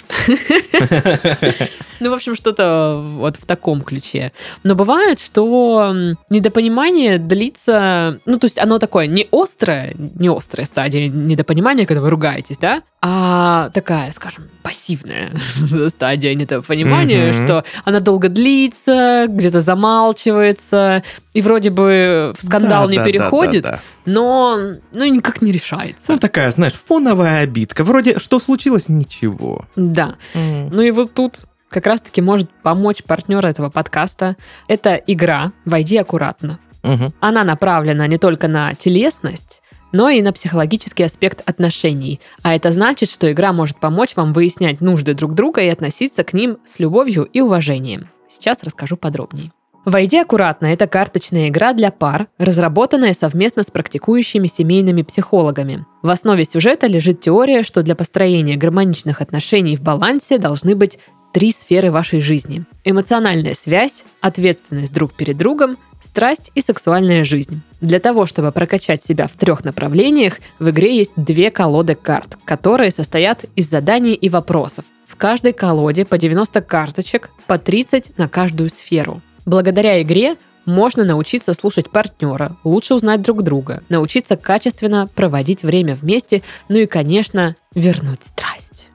[2.00, 4.32] Ну, в общем, что-то вот в таком ключе.
[4.64, 5.94] Но бывает, что
[6.30, 12.10] недопонимание длится, ну, то есть оно такое не острое, не острая стадия недопонимания, когда вы
[12.10, 15.32] ругаетесь, да, а такая, скажем, пассивная
[15.88, 17.44] стадия недопонимания, Мгм.
[17.44, 23.10] что она долго длится, где-то замалчивается, и вроде бы в скандал Да, не да, да,
[23.10, 23.80] переходит, да, да.
[24.06, 24.58] но
[24.92, 26.12] ну, никак не решается.
[26.12, 27.84] Ну, такая, знаешь, фоновая обидка.
[27.84, 28.88] Вроде, что случилось?
[28.88, 29.66] Ничего.
[29.76, 30.16] Да.
[30.34, 34.36] Ну и вот тут как раз-таки может помочь партнер этого подкаста.
[34.68, 36.58] Это игра «Войди аккуратно».
[36.82, 37.12] Мгм.
[37.20, 42.20] Она направлена не только на телесность, но и на психологический аспект отношений.
[42.42, 46.32] А это значит, что игра может помочь вам выяснять нужды друг друга и относиться к
[46.32, 48.08] ним с любовью и уважением.
[48.28, 49.52] Сейчас расскажу подробнее.
[49.84, 55.84] «Войди аккуратно»— это карточная игра для пар, разработанная совместно с практикующими семейными психологами.
[56.02, 61.00] В основе сюжета лежит теория, что для построения гармоничных отношений в балансе должны быть
[61.32, 62.64] три сферы вашей жизни.
[62.84, 67.62] Эмоциональная связь, ответственность друг перед другом, страсть и сексуальная жизнь.
[67.80, 72.90] Для того, чтобы прокачать себя в трех направлениях, в игре есть две колоды карт, которые
[72.90, 74.84] состоят из заданий и вопросов.
[75.06, 79.20] В каждой колоде по 90 карточек, по 30 на каждую сферу.
[79.44, 86.42] Благодаря игре можно научиться слушать партнера, лучше узнать друг друга, научиться качественно проводить время вместе,
[86.68, 88.88] ну и, конечно, вернуть страсть.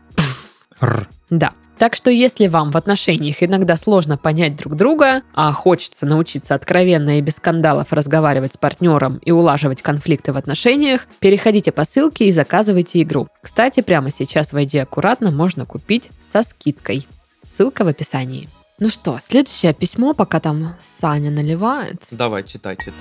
[0.82, 1.10] Р.
[1.30, 1.54] Да.
[1.78, 7.20] Так что если вам в отношениях иногда сложно понять друг друга, а хочется научиться откровенно
[7.20, 12.32] и без скандалов разговаривать с партнером и улаживать конфликты в отношениях, переходите по ссылке и
[12.32, 13.28] заказывайте игру.
[13.42, 17.08] Кстати, прямо сейчас «Войди аккуратно» можно купить со скидкой.
[17.46, 18.50] Ссылка в описании.
[18.80, 22.02] Ну что, следующее письмо, пока там Саня наливает.
[22.12, 22.94] Давай, читай, читай.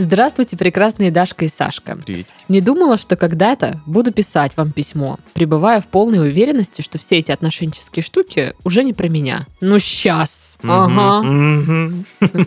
[0.00, 1.96] Здравствуйте, прекрасные Дашка и Сашка.
[1.96, 2.32] Приветики.
[2.48, 7.32] Не думала, что когда-то буду писать вам письмо, пребывая в полной уверенности, что все эти
[7.32, 9.46] отношенческие штуки уже не про меня.
[9.60, 10.56] Ну, сейчас.
[10.62, 11.24] Ага.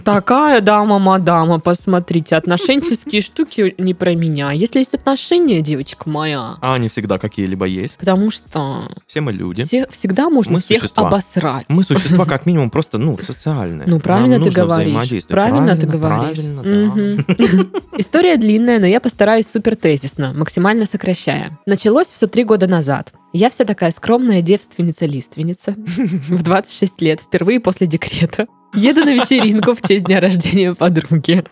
[0.05, 4.51] Такая дама-мадама, посмотрите, отношенческие штуки не про меня.
[4.51, 7.97] Если есть отношения, девочка моя, А они всегда какие-либо есть.
[7.97, 9.63] потому что Все мы люди.
[9.63, 11.07] все- всегда можно Мы всех существа.
[11.09, 11.65] обосрать.
[11.67, 13.87] Мы существа как минимум просто, ну, социальные.
[13.87, 14.85] Ну, правильно Нам ты говоришь.
[14.87, 15.27] взаимодействовать.
[15.49, 16.45] Правильно, ты Правильно, говоришь.
[16.63, 17.40] правильно, да.
[17.97, 21.59] История длинная, но я постараюсь супер тезисно, максимально сокращая.
[21.65, 23.13] Началось все три года назад.
[23.33, 28.47] Я вся такая скромная девственница-лиственница в 26 лет, впервые после декрета.
[28.73, 31.43] Еду на вечеринку в честь дня рождения подруги.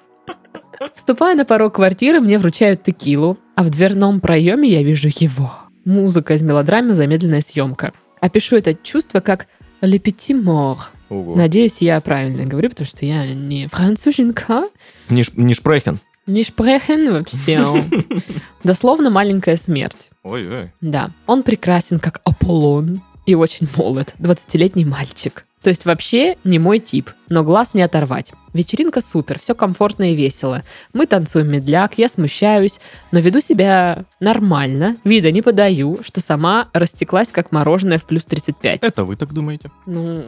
[0.96, 5.52] Вступая на порог квартиры, мне вручают текилу, а в дверном проеме я вижу его.
[5.84, 7.94] Музыка из мелодрамы «Замедленная съемка».
[8.22, 9.48] Опишу это чувство как
[9.82, 10.78] «le petit mort».
[11.10, 11.36] Ого.
[11.36, 14.64] Надеюсь, я правильно говорю, потому что я не француженка,
[15.10, 16.00] Не, не шпрехен.
[16.28, 17.84] не шпрехен вообще.
[18.64, 20.10] Дословно маленькая смерть.
[20.24, 20.72] Ой-ой.
[20.82, 25.46] Да, он прекрасен, как Аполлон, и очень молод, 20-летний мальчик.
[25.62, 28.32] То есть вообще не мой тип, но глаз не оторвать.
[28.54, 30.64] Вечеринка супер, все комфортно и весело.
[30.94, 32.80] Мы танцуем медляк, я смущаюсь,
[33.12, 38.84] но веду себя нормально, вида не подаю, что сама растеклась, как мороженое в плюс 35.
[38.84, 39.72] Это вы так думаете?
[39.86, 40.26] Ну,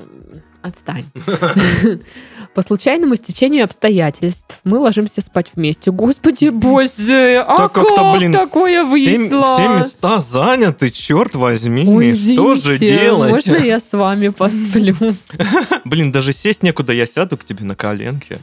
[0.62, 1.06] отстань.
[2.54, 5.92] По случайному стечению обстоятельств мы ложимся спать вместе.
[5.92, 7.88] Господи, боже, а как
[8.32, 9.56] такое вышло?
[9.56, 11.86] все места заняты, черт возьми.
[11.88, 13.32] Ой, что же делать?
[13.32, 14.96] Можно я с вами посплю?
[15.86, 17.76] Блин, даже сесть некуда, я сяду к тебе на
[18.20, 18.40] коленке.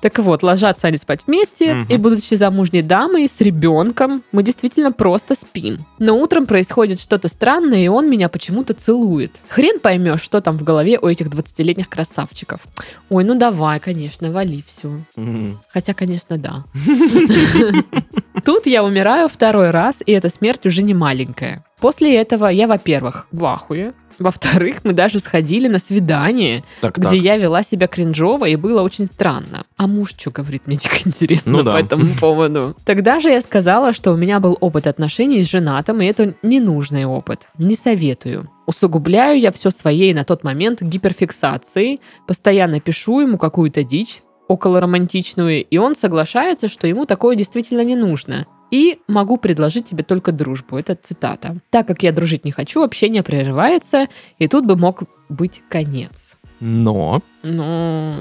[0.00, 1.86] Так вот, ложатся они спать вместе, Мгм.
[1.88, 5.78] и будучи замужней дамой с ребенком, мы действительно просто спим.
[5.98, 9.40] Но утром происходит что-то странное, и он меня почему-то целует.
[9.48, 12.60] Хрен поймешь, что там в голове у этих 20-летних красавчиков.
[13.08, 15.00] Ой, ну давай, конечно, вали все.
[15.16, 15.58] М.
[15.68, 16.64] Хотя, конечно, да.
[18.44, 21.64] Тут я умираю второй раз, и эта смерть уже не маленькая.
[21.80, 23.92] После этого я, во-первых, в ахуе.
[24.18, 27.18] Во-вторых, мы даже сходили на свидание, Так, где так.
[27.18, 29.64] я вела себя кринжово, и было очень странно.
[29.76, 31.72] А муж что говорит, мне дико интересно Ну да.
[31.72, 32.76] по этому поводу.
[32.84, 37.04] Тогда же я сказала, что у меня был опыт отношений с женатым, и это ненужный
[37.06, 37.48] опыт.
[37.58, 38.48] Не советую.
[38.66, 45.64] Усугубляю я все своей на тот момент гиперфиксацией, постоянно пишу ему какую-то дичь, около романтичную,
[45.64, 48.46] и он соглашается, что ему такое действительно не нужно.
[48.70, 50.76] И могу предложить тебе только дружбу.
[50.76, 51.56] Это цитата.
[51.70, 56.36] Так как я дружить не хочу, общение прерывается, и тут бы мог быть конец.
[56.60, 58.14] Но Ну,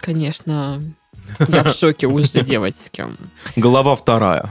[0.00, 0.82] конечно,
[1.48, 3.06] я в шоке уже, девочки.
[3.56, 4.48] глава вторая.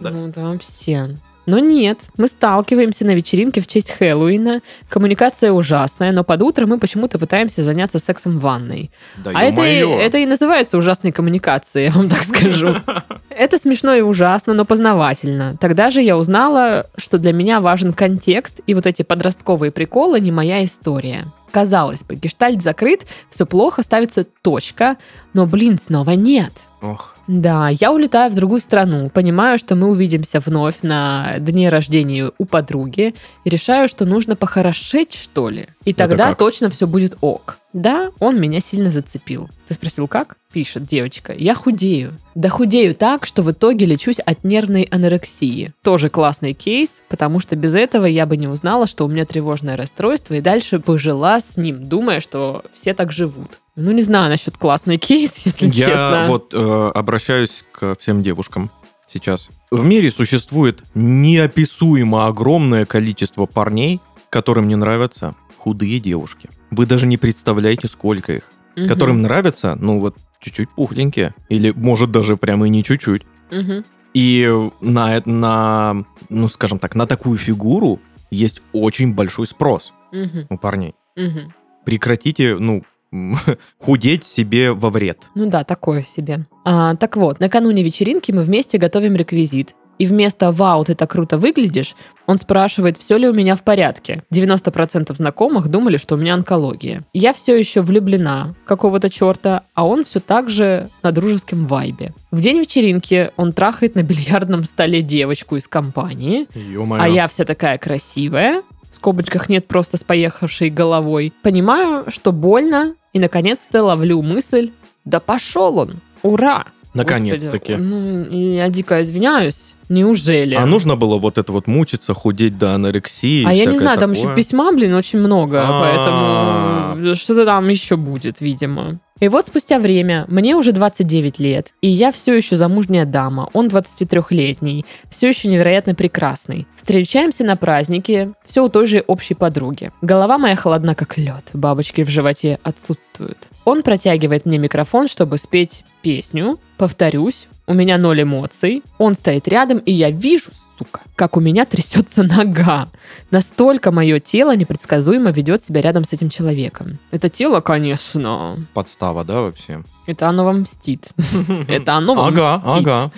[0.00, 1.16] Ну, это вообще...
[1.48, 4.60] Но нет, мы сталкиваемся на вечеринке в честь Хэллоуина.
[4.90, 8.90] Коммуникация ужасная, но под утро мы почему-то пытаемся заняться сексом в ванной.
[9.16, 12.76] Да А это, и- это и называется ужасной коммуникацией, я вам так скажу.
[13.30, 15.56] Это смешно и ужасно, но познавательно.
[15.58, 20.30] Тогда же я узнала, что для меня важен контекст, и вот эти подростковые приколы не
[20.32, 21.24] моя история.
[21.50, 24.96] Казалось бы, гештальт закрыт, все плохо, ставится точка,
[25.32, 26.52] но, блин, снова нет.
[26.82, 32.32] Ох, Да, я улетаю в другую страну, понимаю, что мы увидимся вновь на дне рождения
[32.38, 33.14] у подруги,
[33.44, 35.68] и решаю, что нужно похорошеть, что ли.
[35.84, 36.38] И Это тогда как?
[36.38, 37.58] точно все будет ок.
[37.74, 39.50] Да, он меня сильно зацепил.
[39.68, 40.36] Ты спросил, как?
[40.52, 41.34] Пишет девочка.
[41.34, 42.14] Я худею.
[42.34, 45.72] Да худею так, что в итоге лечусь от нервной анорексии.
[45.82, 49.76] Тоже классный кейс, потому что без этого я бы не узнала, что у меня тревожное
[49.76, 53.60] расстройство, и дальше бы жила с ним, думая, что все так живут.
[53.80, 56.24] Ну, не знаю насчет классный кейс, если Я честно.
[56.28, 58.70] вот э, обращаюсь к всем девушкам
[59.06, 59.50] сейчас.
[59.70, 66.48] В мире существует неописуемо огромное количество парней, которым не нравятся худые девушки.
[66.72, 68.50] Вы даже не представляете, сколько их.
[68.76, 68.88] Мгм.
[68.88, 71.34] Которым нравятся, ну вот, чуть-чуть пухленькие.
[71.48, 73.22] Или, может, даже прямо и не чуть-чуть.
[73.52, 73.84] Мгм.
[74.12, 78.00] И на, на, ну, скажем так, на такую фигуру
[78.32, 80.46] есть очень большой спрос Мгм.
[80.50, 80.94] у парней.
[81.14, 81.54] Мгм.
[81.84, 82.82] Прекратите, ну,
[83.78, 85.28] худеть себе во вред.
[85.34, 86.46] Ну да, такое себе.
[86.64, 89.74] А, так вот, накануне вечеринки мы вместе готовим реквизит.
[89.98, 94.22] И вместо «Вау, ты так круто выглядишь», он спрашивает, все ли у меня в порядке.
[94.32, 97.02] 90% знакомых думали, что у меня онкология.
[97.12, 102.12] Я все еще влюблена какого-то черта, а он все так же на дружеском вайбе.
[102.30, 107.02] В день вечеринки он трахает на бильярдном столе девочку из компании, Ё-моё.
[107.02, 111.32] а я вся такая красивая, в скобочках нет просто с поехавшей головой.
[111.42, 114.70] Понимаю, что больно, и наконец-то ловлю мысль,
[115.04, 116.66] да пошел он, ура!
[116.94, 117.76] Наконец-таки.
[117.76, 120.54] Ну, я дико извиняюсь, неужели?
[120.54, 123.44] А нужно было вот это вот мучиться, худеть до анорексии?
[123.46, 124.32] А я не знаю, там такое?
[124.32, 126.94] еще письма, блин, очень много, А.
[126.94, 129.00] поэтому что-то там еще будет, видимо.
[129.20, 133.66] И вот спустя время, мне уже 29 лет, и я все еще замужняя дама, он
[133.66, 136.66] 23-летний, все еще невероятно прекрасный.
[136.76, 139.90] Встречаемся на празднике, все у той же общей подруги.
[140.02, 143.48] Голова моя холодна, как лед, бабочки в животе отсутствуют.
[143.64, 146.58] Он протягивает мне микрофон, чтобы спеть песню.
[146.76, 148.82] Повторюсь, у меня ноль эмоций.
[148.98, 152.88] Он стоит рядом, и я вижу, сука, как у меня трясется нога.
[153.30, 156.98] Настолько мое тело непредсказуемо ведет себя рядом с этим человеком.
[157.10, 159.82] Это тело, конечно, Подстава, да, вообще?
[160.06, 161.08] это оно вам мстит.
[161.68, 162.86] Это оно вам Ага, мстит.
[162.88, 163.10] ага.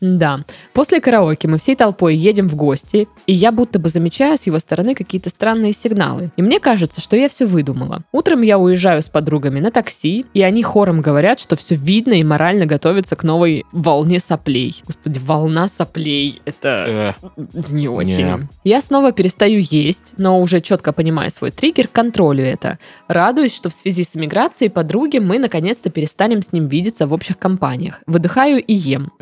[0.00, 0.40] Да.
[0.72, 4.58] После караоке мы всей толпой едем в гости, и я будто бы замечаю с его
[4.58, 6.30] стороны какие-то странные сигналы.
[6.38, 8.04] И мне кажется, что я все выдумала.
[8.12, 12.24] Утром я уезжаю с подругами на такси, и они хором говорят, что все видно и
[12.24, 14.82] морально готовятся к новой волне соплей.
[14.86, 16.40] Господи, волна соплей.
[16.46, 17.12] Это Э,
[17.70, 18.24] не очень.
[18.24, 18.48] Не.
[18.64, 22.78] Я снова перестаю есть, но уже четко понимая свой триггер, контролю это.
[23.08, 27.38] Радуюсь, что в связи с эмиграцией подруги мы наконец-то перестанем с ним видеться в общих
[27.38, 28.00] компаниях.
[28.06, 29.12] Выдыхаю и ем.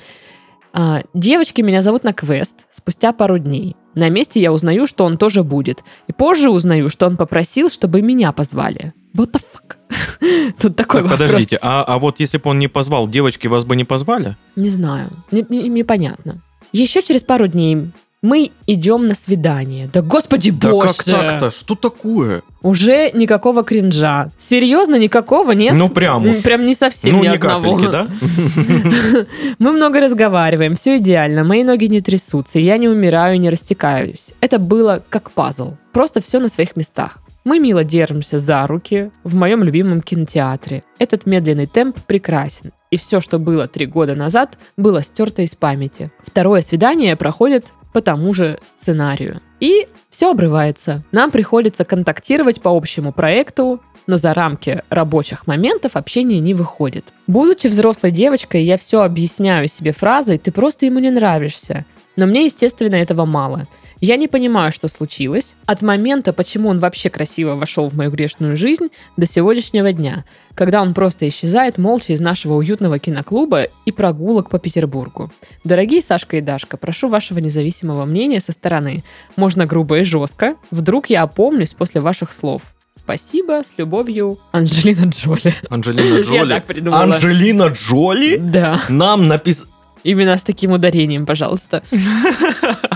[0.73, 3.75] А, девочки меня зовут на квест спустя пару дней.
[3.95, 5.83] На месте я узнаю, что он тоже будет.
[6.07, 8.93] И позже узнаю, что он попросил, чтобы меня позвали.
[9.17, 9.77] What the fuck?
[10.61, 11.29] Тут такой так, вопрос.
[11.29, 14.37] подождите, а, а вот если бы он не позвал, девочки вас бы не позвали?
[14.57, 15.11] Не знаю.
[15.33, 16.43] Не- не- Непонятно.
[16.73, 19.89] Еще через пару дней мы идем на свидание.
[19.93, 20.89] Да господи Да боже!
[20.89, 21.51] как так-то?
[21.53, 22.43] Что такое?
[22.63, 24.31] Уже никакого кринжа.
[24.39, 25.75] Серьезно, никакого нет?
[25.75, 26.43] Ну, прям уж.
[26.43, 27.77] Прям не совсем ну, ни ни одного.
[27.77, 28.07] капельки, да?
[29.61, 34.33] Мы много разговариваем, все идеально, мои ноги не трясутся, я не умираю, не растекаюсь.
[34.41, 37.19] Это было как пазл, просто все на своих местах.
[37.49, 40.85] Мы мило держимся за руки в моем любимом кинотеатре.
[40.99, 42.73] Этот медленный темп прекрасен.
[42.91, 46.11] И все, что было три года назад, было стерто из памяти.
[46.23, 49.41] Второе свидание проходит по тому же сценарию.
[49.61, 51.03] И все обрывается.
[51.11, 57.07] Нам приходится контактировать по общему проекту, но за рамки рабочих моментов общение не выходит.
[57.27, 61.87] Будучи взрослой девочкой, я все объясняю себе фразой «ты просто ему не нравишься».
[62.19, 63.69] Но мне, естественно, этого мало.
[64.01, 65.55] Я не понимаю, что случилось.
[65.67, 70.25] От момента, почему он вообще красиво вошел в мою грешную жизнь, до сегодняшнего дня,
[70.57, 75.31] когда он просто исчезает молча из нашего уютного киноклуба и прогулок по Петербургу.
[75.63, 79.05] Дорогие Сашка и Дашка, прошу вашего независимого мнения со стороны.
[79.37, 80.57] Можно грубо и жестко.
[80.73, 82.63] Вдруг я опомнюсь после ваших слов.
[82.97, 85.55] Спасибо, с любовью, Анджелина Джоли.
[85.71, 86.49] Анджелина Я Джоли.
[86.49, 87.03] так придумала.
[87.05, 88.39] Анджелина Джоли?
[88.39, 89.69] Да, Нам напис...
[90.05, 91.83] именно с таким ударением, пожалуйста.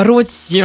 [0.00, 0.58] Короче,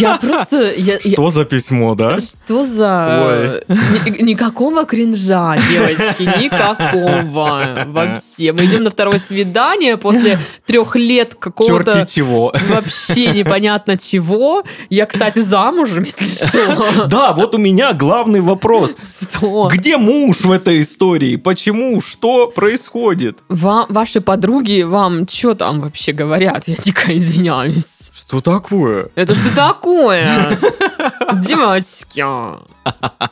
[0.00, 0.72] я просто...
[0.74, 2.16] я- я- Что за письмо, да?
[2.16, 3.62] Что за...
[3.68, 8.52] Ни- никакого кринжа, девочки, никакого вообще.
[8.52, 12.52] Мы идем на второе свидание после трех лет какого-то Черти чего.
[12.68, 14.64] вообще непонятно чего.
[14.90, 17.06] Я, кстати, замужем, если что.
[17.06, 18.96] Да, вот у меня главный вопрос.
[19.30, 19.68] Что?
[19.72, 21.36] Где муж в этой истории?
[21.36, 22.00] Почему?
[22.00, 23.38] Что происходит?
[23.48, 26.64] Ва- ваши подруги вам что там вообще говорят?
[26.66, 28.10] Я дико извиняюсь.
[28.14, 29.08] Что такое?
[29.14, 30.58] Это что такое?
[31.34, 32.24] Девочки.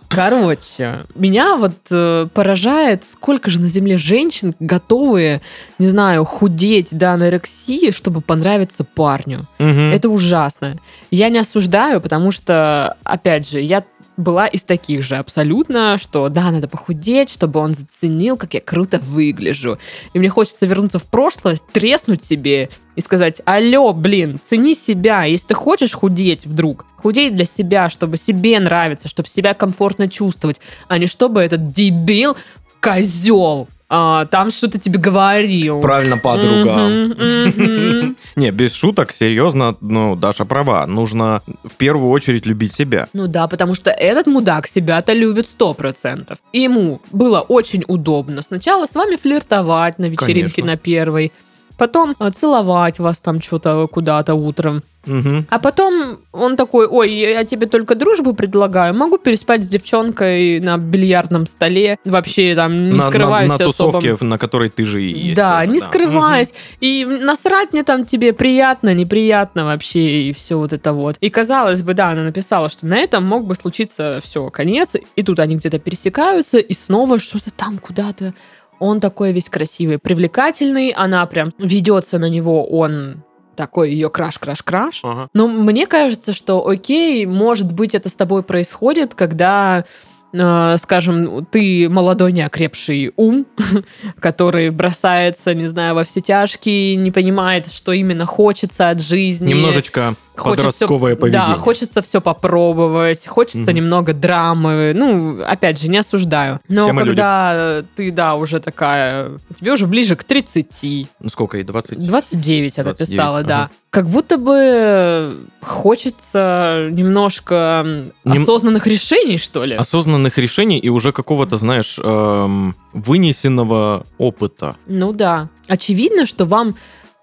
[0.09, 5.41] Короче, меня вот э, поражает, сколько же на земле женщин готовые,
[5.79, 9.47] не знаю, худеть до анорексии, чтобы понравиться парню.
[9.59, 9.93] Мгм.
[9.93, 10.77] Это ужасно.
[11.11, 13.85] Я не осуждаю, потому что, опять же, я
[14.17, 18.99] была из таких же абсолютно, что да, надо похудеть, чтобы он заценил, как я круто
[18.99, 19.79] выгляжу.
[20.13, 25.25] И мне хочется вернуться в прошлое, треснуть себе и сказать, алло, блин, цени себя.
[25.25, 30.61] Если ты хочешь худеть вдруг, худей для себя, чтобы себе нравиться, чтобы себя комфортно чувствовать,
[30.89, 32.37] а не чтобы этот дебил,
[32.81, 35.81] козел, а, там что-то тебе говорил.
[35.81, 38.15] Правильно, подруга.
[38.37, 40.87] Не, без шуток, серьезно, ну, Даша права.
[40.87, 43.09] Нужно в первую очередь любить себя.
[43.13, 46.39] Ну да, потому что этот мудак себя-то любит сто процентов.
[46.53, 51.33] Ему было очень удобно сначала с вами флиртовать на вечеринке на первой,
[51.81, 54.83] потом э, целовать вас там что-то куда-то утром.
[55.07, 55.47] Мгм.
[55.49, 60.77] А потом он такой, ой, я тебе только дружбу предлагаю, могу переспать с девчонкой на
[60.77, 63.73] бильярдном столе, вообще там не на, на- скрываюсь на особо.
[63.73, 65.37] тусовке, на которой ты же и есть.
[65.37, 66.53] да, тоже, не скрываясь.
[66.81, 71.17] И насрать мне там тебе приятно, неприятно вообще, и все вот это вот.
[71.23, 74.97] И казалось бы, да, она написала, что на этом мог бы случиться все, конец.
[75.17, 78.35] И тут они где-то пересекаются, и снова что-то там куда-то.
[78.81, 83.23] Он такой весь красивый, привлекательный, она прям ведется на него, он
[83.55, 85.01] такой ее краш-краш-краш.
[85.03, 85.29] Ага.
[85.35, 89.85] Но мне кажется, что окей, может быть, это с тобой происходит, когда,
[90.33, 93.47] э, скажем, ты молодой неокрепший ум,
[94.19, 99.51] который бросается, не знаю, во все тяжкие, не понимает, что именно хочется от жизни.
[99.53, 101.47] Немножечко Хочется- подростковое поведение.
[101.47, 103.75] Да, хочется все попробовать, хочется Мгм.
[103.75, 104.93] немного драмы.
[104.95, 106.61] Ну, опять же, не осуждаю.
[106.69, 111.65] Но Все когда ты, да, уже такая, тебе уже ближе к 30, Ну, сколько ей,
[111.65, 111.99] 20?
[112.07, 113.57] 29 она 29, писала, да.
[113.65, 113.71] ага.
[113.91, 117.85] Как будто бы хочется немножко
[118.25, 119.75] Нем- осознанных решений, что ли.
[119.75, 124.77] Осознанных решений и уже какого-то, знаешь, эм, вынесенного опыта.
[124.87, 125.49] Ну да.
[125.69, 126.75] Очевидно, что вам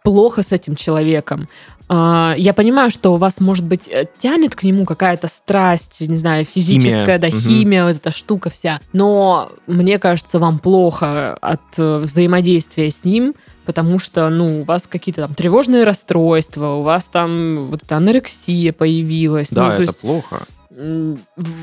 [0.04, 1.48] плохо с этим человеком.
[1.90, 6.18] А, Я понимаю, что у вас, может быть, э, тянет к нему какая-то страсть, не
[6.18, 7.18] знаю, физическая, Химия.
[7.20, 7.40] да, Мгм.
[7.40, 8.82] химия, вот эта штука вся.
[8.94, 13.36] Но мне кажется, вам плохо от э, взаимодействия с ним,
[13.66, 18.74] потому что, ну, у вас какие-то там тревожные расстройства, у вас там вот эта анорексия
[18.74, 19.48] появилась.
[19.52, 20.42] Да, ну, то это есть плохо.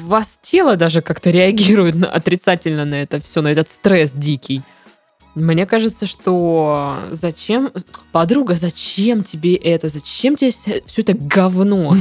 [0.07, 4.63] вас тело даже как-то реагирует на- отрицательно на это все, на этот стресс дикий.
[5.35, 7.71] Мне кажется, что зачем...
[8.13, 9.89] Подруга, зачем тебе это?
[9.89, 11.97] Зачем тебе все, это говно?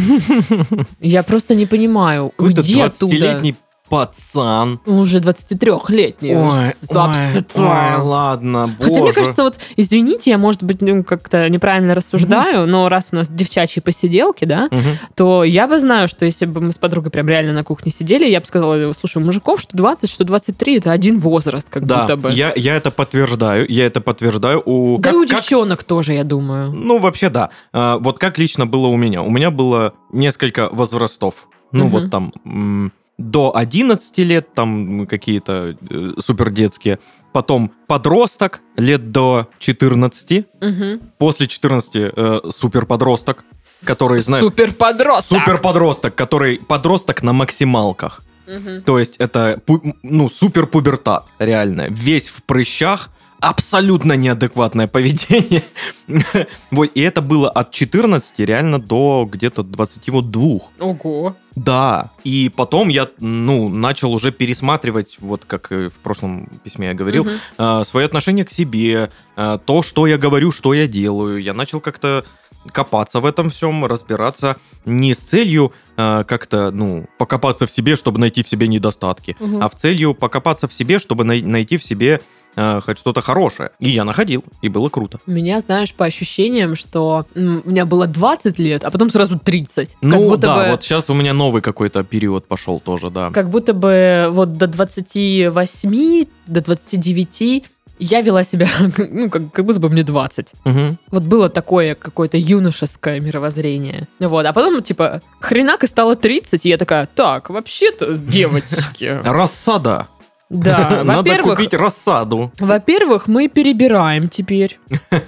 [0.99, 2.31] Я просто не понимаю.
[2.37, 3.15] Уйди оттуда.
[3.15, 3.55] 20-летний
[3.93, 4.79] пацан.
[4.87, 6.35] Уже 23-летний.
[6.35, 7.07] Ой, ой,
[7.55, 8.89] ой, ладно, боже.
[8.89, 13.15] Хотя, мне кажется, вот, извините, я, может быть, ну, как-то неправильно рассуждаю, но раз у
[13.17, 14.97] нас девчачьи посиделки, да, Мгм.
[15.15, 18.27] то я бы знаю, что если бы мы с подругой прям реально на кухне сидели,
[18.27, 22.01] я бы сказала, слушай, у мужиков что 20, что 23, это один возраст, как Да,
[22.01, 22.31] будто бы.
[22.31, 24.61] я, я это подтверждаю, я это подтверждаю.
[24.65, 26.71] У, Да как- и у как- девчонок тоже, я думаю.
[26.71, 27.51] Ну, вообще, да.
[27.71, 29.21] А, вот как лично было у меня?
[29.21, 31.47] У меня было несколько возрастов.
[31.71, 31.91] Ну, Мгм.
[31.91, 32.91] вот там
[33.29, 36.99] до 11 лет, там какие-то э, супер детские.
[37.31, 40.45] Потом подросток лет до 14.
[40.61, 40.99] Мгм.
[41.17, 43.43] После 14 э, супер подросток,
[43.83, 45.39] который, знаешь, Супер подросток.
[45.39, 48.21] супер подросток, который подросток на максималках.
[48.47, 48.83] Мгм.
[48.83, 49.61] То есть это,
[50.03, 51.87] ну, супер пубертат, реально.
[51.89, 53.09] Весь в прыщах,
[53.49, 55.63] абсолютно неадекватное поведение.
[56.71, 60.59] Вот, и это было от 14 реально до где-то 22.
[60.79, 61.35] Ого.
[61.55, 66.93] Да, и потом я, ну, начал уже пересматривать, вот как и в прошлом письме я
[66.93, 67.33] говорил, Мгм.
[67.57, 71.41] э, свое отношение к себе, э, то, что я говорю, что я делаю.
[71.41, 72.25] Я начал как-то
[72.71, 78.19] копаться в этом всем, разбираться не с целью э, как-то, ну, покопаться в себе, чтобы
[78.19, 79.61] найти в себе недостатки, Мгм.
[79.63, 82.19] а в целью покопаться в себе, чтобы най- найти в себе
[82.55, 83.71] э, хоть что-то хорошее.
[83.79, 85.19] И я находил, и было круто.
[85.25, 89.97] Меня, знаешь, по ощущениям, что м, у меня было 20 лет, а потом сразу 30.
[90.01, 93.29] Ну, да, бы, вот сейчас у меня новый какой-то период пошел тоже, да.
[93.31, 97.63] Как будто бы вот до 28, до 29
[97.99, 100.53] я вела себя, ну, как, как будто бы мне 20.
[100.65, 100.97] Мгм.
[101.11, 104.07] Вот было такое какое-то юношеское мировоззрение.
[104.19, 110.07] Вот, а потом, типа, хренак и стало 30, и я такая, так, вообще-то, девочки, Рассада.
[110.53, 112.51] Да, Надо купить рассаду.
[112.59, 114.79] во-первых, мы перебираем теперь.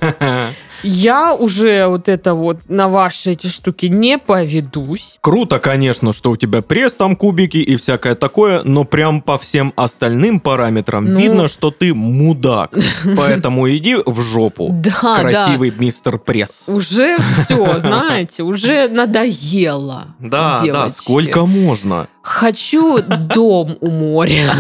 [0.84, 5.18] Я уже вот это вот на ваши эти штуки не поведусь.
[5.22, 9.74] Круто, конечно, что у тебя пресс там кубики и всякое такое, но прям по всем
[9.76, 11.20] остальным параметрам Ну.
[11.20, 12.78] видно, что ты мудак.
[13.18, 14.70] Поэтому иди в жопу.
[14.72, 15.22] Да, да.
[15.22, 16.66] Красивый мистер пресс.
[16.68, 20.08] Уже все, знаете, уже надоело.
[20.20, 20.98] Да, да, девочки.
[20.98, 22.08] сколько можно.
[22.26, 23.02] Хочу
[23.36, 24.52] дом у моря.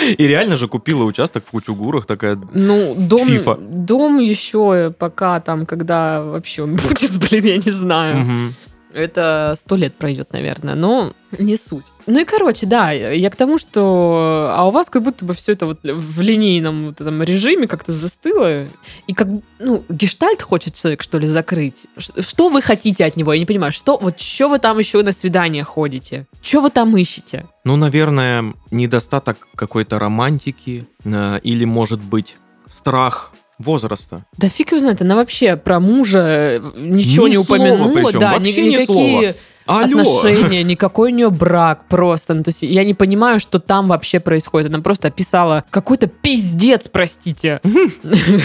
[0.18, 2.36] И реально же купила участок в Кучугурах, такая...
[2.52, 3.56] Ну, дом, Фифа.
[3.60, 8.16] дом еще пока там, когда вообще он будет, блин, я не знаю.
[8.16, 8.54] мгм.
[8.96, 11.84] Это сто лет пройдет, наверное, но не суть.
[12.06, 15.52] Ну и короче, да, я к тому, что а у вас как будто бы все
[15.52, 18.66] это вот в линейном вот этом режиме как-то застыло,
[19.06, 19.28] и как,
[19.58, 21.86] ну, гештальт хочет человек, что ли, закрыть.
[21.98, 23.34] Что вы хотите от него?
[23.34, 26.26] Я не понимаю, что, вот что вы там еще на свидание ходите?
[26.40, 27.44] Что вы там ищете?
[27.64, 32.36] Ну, наверное, недостаток какой-то романтики э, или, может быть,
[32.66, 34.24] страх возраста.
[34.36, 38.30] Да фиг его знает, она вообще про мужа э, ничего Ни не упомянула, причем, да,
[38.32, 39.34] вообще ни- ни никакие слова.
[39.66, 40.00] Алло!
[40.00, 42.34] отношения, никакой у нее брак просто.
[42.34, 44.68] Ну, то есть я не понимаю, что там вообще происходит.
[44.72, 47.60] Она просто описала какой-то пиздец, простите.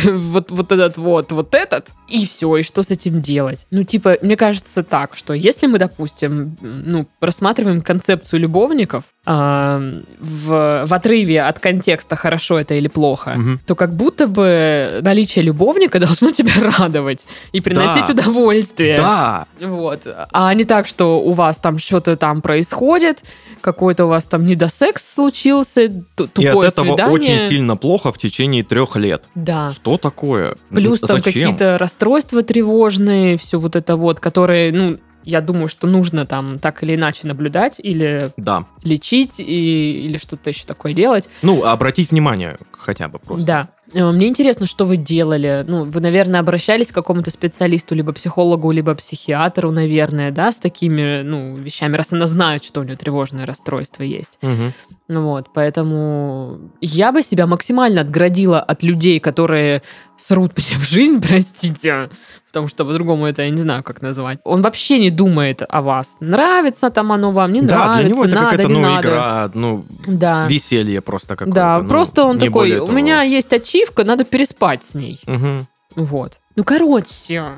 [0.03, 1.89] Вот, вот этот вот, вот этот.
[2.07, 3.66] И все, и что с этим делать?
[3.72, 10.93] Ну, типа, мне кажется так, что если мы, допустим, ну, рассматриваем концепцию любовников в, в
[10.93, 13.59] отрыве от контекста, хорошо это или плохо, Мгм.
[13.65, 18.11] то как будто бы наличие любовника должно тебя радовать и приносить Да.
[18.13, 18.97] удовольствие.
[18.97, 20.07] Да, Вот.
[20.32, 23.24] А не так, что у вас там что-то там происходит,
[23.61, 27.13] какой-то у вас там недосекс случился, ту- и тупое от этого свидание.
[27.13, 29.24] очень сильно плохо в течение трех лет.
[29.36, 29.72] Да.
[29.72, 30.55] Что такое?
[30.69, 31.24] Плюс там Зачем?
[31.34, 36.84] какие-то расстройства тревожные, все вот это вот, которые, ну, я думаю, что нужно там так
[36.84, 38.65] или иначе наблюдать или Да.
[38.84, 41.30] лечить и, или что-то еще такое делать.
[41.41, 43.45] Ну, обратить внимание хотя бы просто.
[43.45, 43.67] Да.
[43.93, 45.65] Э, Мне интересно, что вы делали.
[45.67, 51.22] Ну, вы, наверное, обращались к какому-то специалисту, либо психологу, либо психиатру, наверное, да, с такими,
[51.24, 54.39] ну, вещами, раз она знает, что у нее тревожное расстройство есть.
[54.41, 54.74] Мгм.
[55.09, 59.82] Ну вот, поэтому я бы себя максимально отградила от людей, которые
[60.22, 62.09] срут мне в жизнь, простите,
[62.47, 64.39] потому что по-другому это я не знаю, как назвать.
[64.43, 66.17] Он вообще не думает о вас.
[66.19, 69.07] Нравится там оно вам, не Да, нравится, для него это надо, какая-то, не ну, надо.
[69.07, 70.47] игра, ну, Да.
[70.47, 71.55] веселье просто какое-то.
[71.55, 72.91] Да, ну, просто он такой, у того».
[72.97, 75.19] меня есть ачивка, надо переспать с ней.
[75.26, 75.67] Мгм.
[75.95, 76.34] Вот.
[76.55, 77.53] Ну, короче,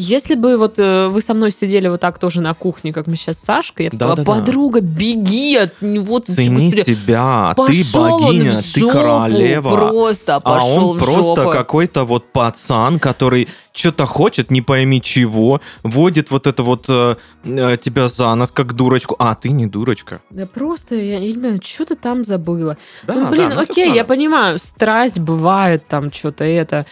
[0.00, 3.16] если бы вот э, вы со мной сидели вот так тоже на кухне, как мы
[3.16, 4.38] сейчас с Сашкой, я бы сказала, Да-да-да.
[4.38, 6.20] подруга, беги от него.
[6.20, 9.74] ты Цени быстрее?» себя, ты Пошел он богиня, в ты жопу, королева.
[9.74, 11.50] Просто а пошел он в просто жопу.
[11.50, 17.76] какой-то вот пацан, который что-то хочет, не пойми чего, водит вот это вот э, э,
[17.82, 19.16] тебя за нос, как дурочку.
[19.18, 20.20] А, ты не дурочка.
[20.30, 22.76] Да просто, я, я не понимаю, что ты там забыла?
[23.02, 26.86] Да, ну, блин, да, ну, окей, я понимаю, страсть бывает, там что-то это.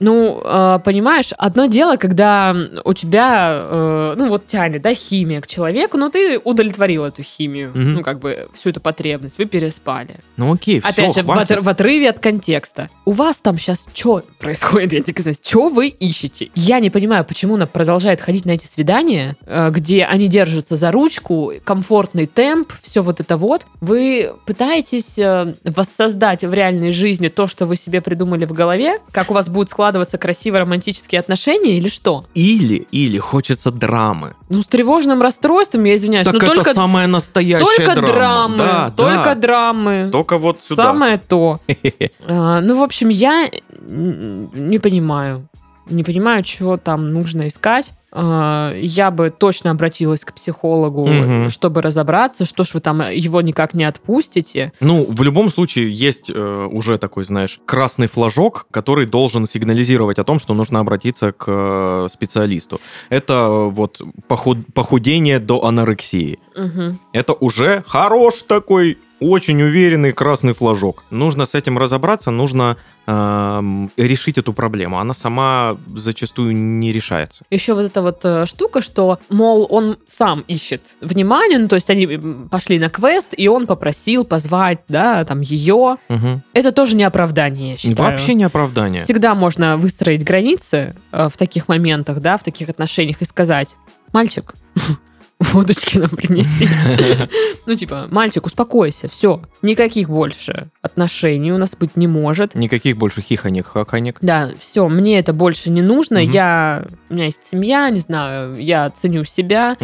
[0.00, 5.46] Ну, э, понимаешь, одно дело, когда у тебя, э, ну, вот тянет, да, химия к
[5.46, 7.92] человеку, но ты удовлетворил эту химию, Мгм.
[7.94, 10.16] ну, как бы всю эту потребность, вы переспали.
[10.38, 12.88] Ну окей, Опять все, же, в, отр- в отрыве от контекста.
[13.04, 16.50] У вас там сейчас что происходит, я тебе знаю, что вы ищете?
[16.54, 20.90] Я не понимаю, почему она продолжает ходить на эти свидания, э, где они держатся за
[20.92, 23.66] ручку, комфортный темп, все вот это вот.
[23.82, 29.30] Вы пытаетесь э, воссоздать в реальной жизни то, что вы себе придумали в голове, как
[29.30, 32.24] у вас будут складываться красивые романтические отношения или что?
[32.34, 34.34] Или, или хочется драмы.
[34.48, 38.06] Ну, с тревожным расстройством, я извиняюсь, так но это только, самая настоящая только драма.
[38.06, 39.34] драмы, Да, только да.
[39.34, 40.08] драмы.
[40.12, 40.82] Только вот сюда.
[40.84, 41.60] Самое то.
[42.26, 43.48] А, Ну, в общем, я
[43.80, 45.46] не понимаю.
[45.90, 47.92] Не понимаю, чего там нужно искать.
[48.12, 51.48] А, Я бы точно обратилась к психологу, Мгм.
[51.50, 54.72] чтобы разобраться, что ж вы там его никак не отпустите.
[54.80, 60.24] Ну, в любом случае, есть э, уже такой, знаешь, красный флажок, который должен сигнализировать о
[60.24, 62.80] том, что нужно обратиться к э, специалисту.
[63.10, 66.40] Это э, вот похуд- похудение до анорексии.
[66.56, 66.98] Мгм.
[67.12, 71.04] Это уже хорош такой, очень уверенный красный флажок.
[71.10, 74.98] Нужно с этим разобраться, нужно эм, решить эту проблему.
[74.98, 77.44] Она сама зачастую не решается.
[77.50, 81.90] Еще вот эта вот э, штука, что, мол, он сам ищет внимание, ну, то есть
[81.90, 82.18] они
[82.50, 85.96] пошли на квест, и он попросил позвать, да, там, ее.
[86.08, 86.42] Мгм.
[86.52, 88.10] Это тоже не оправдание, я считаю.
[88.10, 89.00] Вообще не оправдание.
[89.00, 93.68] Всегда можно выстроить границы э, в таких моментах, да, в таких отношениях и сказать,
[94.12, 94.54] мальчик,
[95.40, 96.68] водочки нам принеси.
[97.66, 102.54] Ну, типа, мальчик, успокойся, все, никаких больше отношений у нас быть не может.
[102.54, 104.18] Никаких больше хихонек, хаконек.
[104.22, 108.90] Да, все, мне это больше не нужно, я, у меня есть семья, не знаю, я
[108.90, 109.76] ценю себя,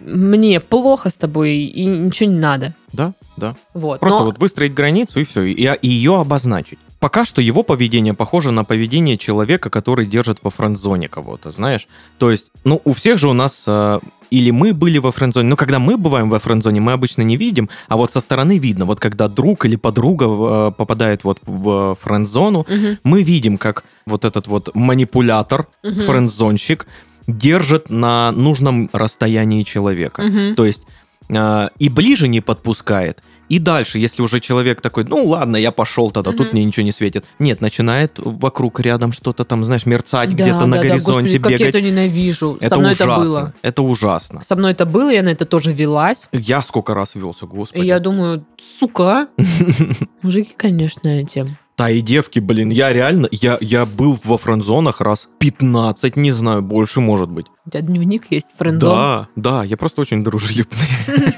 [0.00, 2.74] мне плохо с тобой, и ничего не надо.
[2.92, 3.56] Да, да.
[3.74, 4.00] Вот.
[4.00, 5.52] Просто Но- вот выстроить границу и все, и,
[5.82, 6.78] и ее обозначить.
[6.98, 11.86] Пока что его поведение похоже на поведение человека, который держит во френдзоне кого-то, знаешь?
[12.18, 15.56] То есть, ну, у всех же у нас э, или мы были во френдзоне, но
[15.56, 18.84] когда мы бываем во френдзоне, мы обычно не видим, а вот со стороны видно.
[18.86, 24.24] Вот когда друг или подруга э, попадает вот в френдзону, Мгм, мы видим, как вот
[24.24, 26.86] этот вот манипулятор, мгм, френдзонщик,
[27.26, 30.22] держит на нужном расстоянии человека.
[30.22, 30.54] мгм.
[30.54, 30.82] То есть
[31.28, 36.10] э, и ближе не подпускает, И дальше, если уже человек такой, ну ладно, я пошел
[36.10, 36.50] тогда, тут Мгм.
[36.52, 37.24] мне ничего не светит.
[37.38, 41.38] Нет, начинает вокруг рядом что-то там, знаешь, мерцать Да, где-то на да, да, горизонте господи,
[41.38, 41.74] как я бегать.
[41.74, 42.56] это ненавижу.
[42.60, 43.12] Это Со мной ужасно.
[43.12, 43.54] это было.
[43.62, 44.42] Это ужасно.
[44.42, 46.28] Со мной это было, я на это тоже велась.
[46.32, 47.82] Я сколько раз велся, господи.
[47.82, 48.44] И я думаю,
[48.80, 49.28] сука.
[50.22, 51.46] Мужики, конечно, эти.
[51.78, 56.62] Да и девки, блин, я реально, я, я был во френдзонах раз 15, не знаю,
[56.62, 57.46] больше может быть.
[57.66, 58.94] У тебя дневник есть, френдзон.
[58.94, 60.80] Да, да, я просто очень дружелюбный.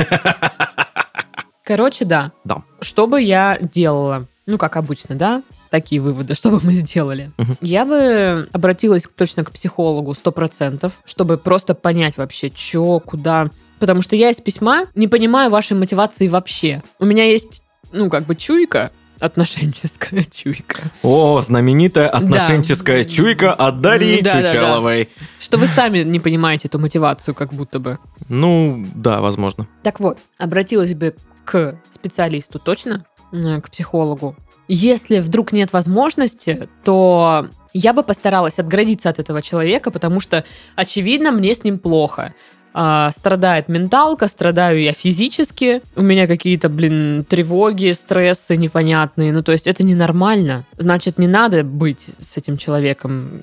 [1.69, 2.33] Короче, да.
[2.45, 2.63] Да.
[2.81, 4.27] Что бы я делала?
[4.47, 5.43] Ну, как обычно, да?
[5.69, 7.31] Такие выводы, что бы мы сделали?
[7.37, 7.59] Мгм.
[7.61, 13.49] Я бы обратилась точно к психологу 100%, чтобы просто понять вообще, что, куда.
[13.81, 16.83] Потому что я из письма не понимаю вашей мотивации вообще.
[16.99, 17.63] У меня есть,
[17.93, 18.91] ну, как бы чуйка,
[19.21, 23.11] отношенческая чуйка, О, знаменитая отношенческая Да.
[23.11, 24.49] чуйка от Дарьи Да, да, да.
[24.53, 25.09] Чучаловой.
[25.39, 27.99] что вы сами не понимаете эту мотивацию как будто бы.
[28.31, 29.67] Ну, да, возможно.
[29.83, 31.15] Так вот, обратилась бы
[31.49, 34.37] к специалисту точно, к психологу.
[34.69, 40.45] Если вдруг нет возможности, то я бы постаралась отгородиться от этого человека, потому что,
[40.77, 42.35] очевидно, мне с ним плохо.
[42.75, 49.53] А, страдает менталка, страдаю я физически, у меня какие-то, блин, тревоги, стрессы непонятные, ну то
[49.53, 50.65] есть это ненормально.
[50.77, 53.43] Значит, не надо быть с этим человеком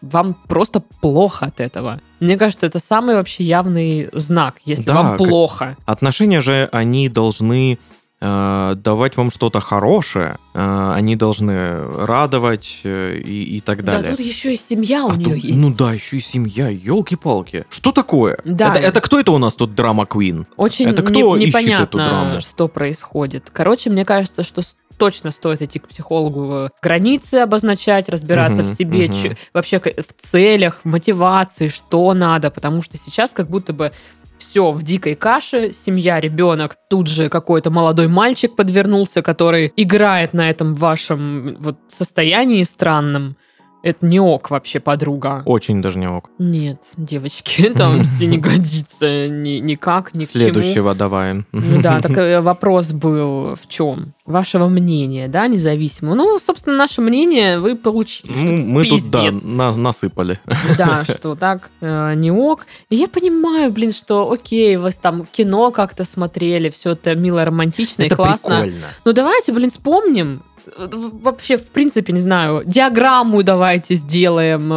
[0.00, 2.00] вам просто плохо от этого.
[2.20, 5.76] Мне кажется, это самый вообще явный знак, если Да, вам плохо.
[5.86, 7.78] Отношения же, они должны
[8.22, 14.10] э, давать вам что-то хорошее, э, они должны радовать э, и, и так Да, далее.
[14.16, 15.58] тут еще и семья у А нее тут- есть.
[15.58, 17.64] Ну да, еще и семья, елки-палки.
[17.70, 18.38] Что такое?
[18.44, 18.74] Да.
[18.74, 20.46] Это, это кто это у нас тут драма Квин?
[20.58, 22.40] Очень это не- кто ищет эту непонятно, драму?
[22.42, 23.48] что происходит.
[23.50, 24.60] Короче, мне кажется, что
[25.00, 29.14] точно стоит идти к психологу, э, границы обозначать, разбираться Мгм, в себе, мгм.
[29.14, 33.92] чё- вообще в целях, в мотивации, что надо, потому что сейчас как будто бы
[34.38, 40.48] все в дикой каше, семья, ребенок, тут же какой-то молодой мальчик подвернулся, который играет на
[40.50, 43.36] этом вашем вот состоянии странном.
[43.82, 45.42] Это не ок вообще, подруга.
[45.46, 46.30] Очень даже не ок.
[46.38, 50.42] Нет, девочки, это вообще не годится ни, никак, ни к чему.
[50.44, 51.44] Следующего давай.
[51.52, 54.12] Ну Да, так э, вопрос был в чем?
[54.26, 56.14] Вашего мнения, да, независимо.
[56.14, 58.30] Ну, собственно, наше мнение вы получили.
[58.32, 59.42] Ну, мы тут, да, пиздец.
[59.44, 60.38] нас насыпали.
[60.78, 62.66] Да, что так э, не ок.
[62.90, 68.02] И я понимаю, блин, что окей, вы там кино как-то смотрели, все это мило, романтично
[68.02, 68.60] и Это классно.
[68.60, 68.86] прикольно.
[69.04, 70.42] Ну, давайте, блин, вспомним.
[70.76, 70.88] Э,
[71.22, 74.76] Вообще, в принципе, не знаю, диаграмму давайте сделаем э,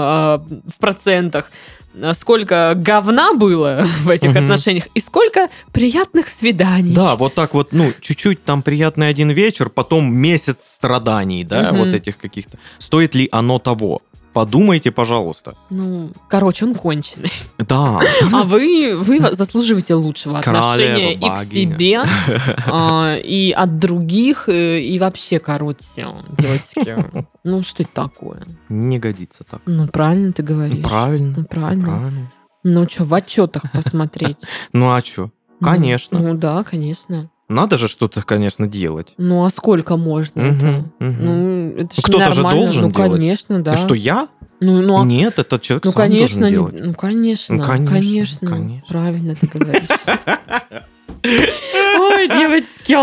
[0.67, 1.51] в процентах.
[1.95, 4.37] э, Сколько говна было в этих Мгм.
[4.45, 6.93] отношениях и сколько приятных свиданий.
[6.95, 11.77] Да, вот так вот, ну, чуть-чуть там приятный один вечер, потом месяц страданий, да, Мгм.
[11.79, 12.57] вот этих каких-то.
[12.79, 14.01] Стоит ли оно того?
[14.33, 15.55] Подумайте, пожалуйста.
[15.69, 17.31] Ну, короче, он конченый.
[17.59, 18.01] Да.
[18.33, 22.03] А вы, вы заслуживаете лучшего отношения и к себе,
[22.65, 26.07] а, и от других, э, и вообще, короче,
[26.37, 27.27] девочки.
[27.43, 28.43] Ну, что это такое?
[28.69, 29.61] Не годится так.
[29.65, 30.83] Ну, правильно ты говоришь.
[30.83, 31.35] Правильно.
[31.37, 31.85] Ну, правильно.
[31.85, 32.31] Правильно.
[32.63, 34.37] Ну, что, в отчетах посмотреть?
[34.73, 35.31] Ну а что?
[35.59, 36.19] Ну, Конечно.
[36.19, 37.29] Ну, да, конечно.
[37.49, 39.13] Надо же что-то, конечно, делать.
[39.17, 40.85] Ну, а сколько можно Мгм, это?
[40.99, 41.25] мгм.
[41.25, 42.61] Ну, это ж Кто-то же нормально.
[42.63, 43.11] должен Ну, делать.
[43.11, 43.77] конечно, да.
[43.77, 44.27] Что я?
[44.61, 46.75] Ну, ну, а Нет, этот человек Ну, сам конечно, должен делать.
[46.85, 48.83] ну, конечно, Ну, конечно, конечно, конечно.
[48.87, 49.89] правильно ты говоришь.
[51.23, 52.93] Ой, девочки.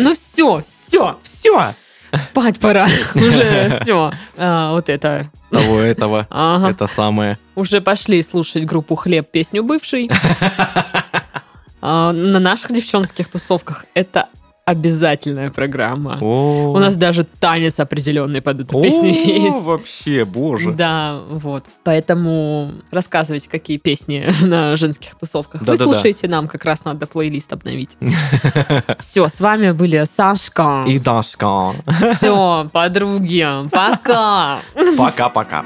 [0.00, 1.74] Ну все, все, Все.
[2.22, 2.86] спать пора.
[3.14, 4.12] Уже все.
[4.36, 5.30] Вот это.
[5.50, 6.26] Того этого.
[6.30, 6.70] Ага.
[6.70, 7.38] Это самое.
[7.56, 10.10] Уже пошли слушать группу «Хлеб» песню «Бывший».
[11.80, 14.28] А, На наших девчонских тусовках это
[14.64, 16.16] обязательная программа.
[16.20, 19.62] У нас даже танец определенный под эту песню есть.
[19.62, 20.72] Вообще, боже.
[20.72, 21.64] Да, вот.
[21.82, 25.62] Поэтому рассказывайте, какие песни на женских тусовках.
[25.62, 27.96] Вы слушаете, нам как раз надо плейлист обновить.
[29.00, 30.84] Все, с вами были Сашка.
[30.86, 31.72] И Дашка.
[32.16, 34.60] Все, подруги, пока.
[34.96, 35.64] Пока-пока.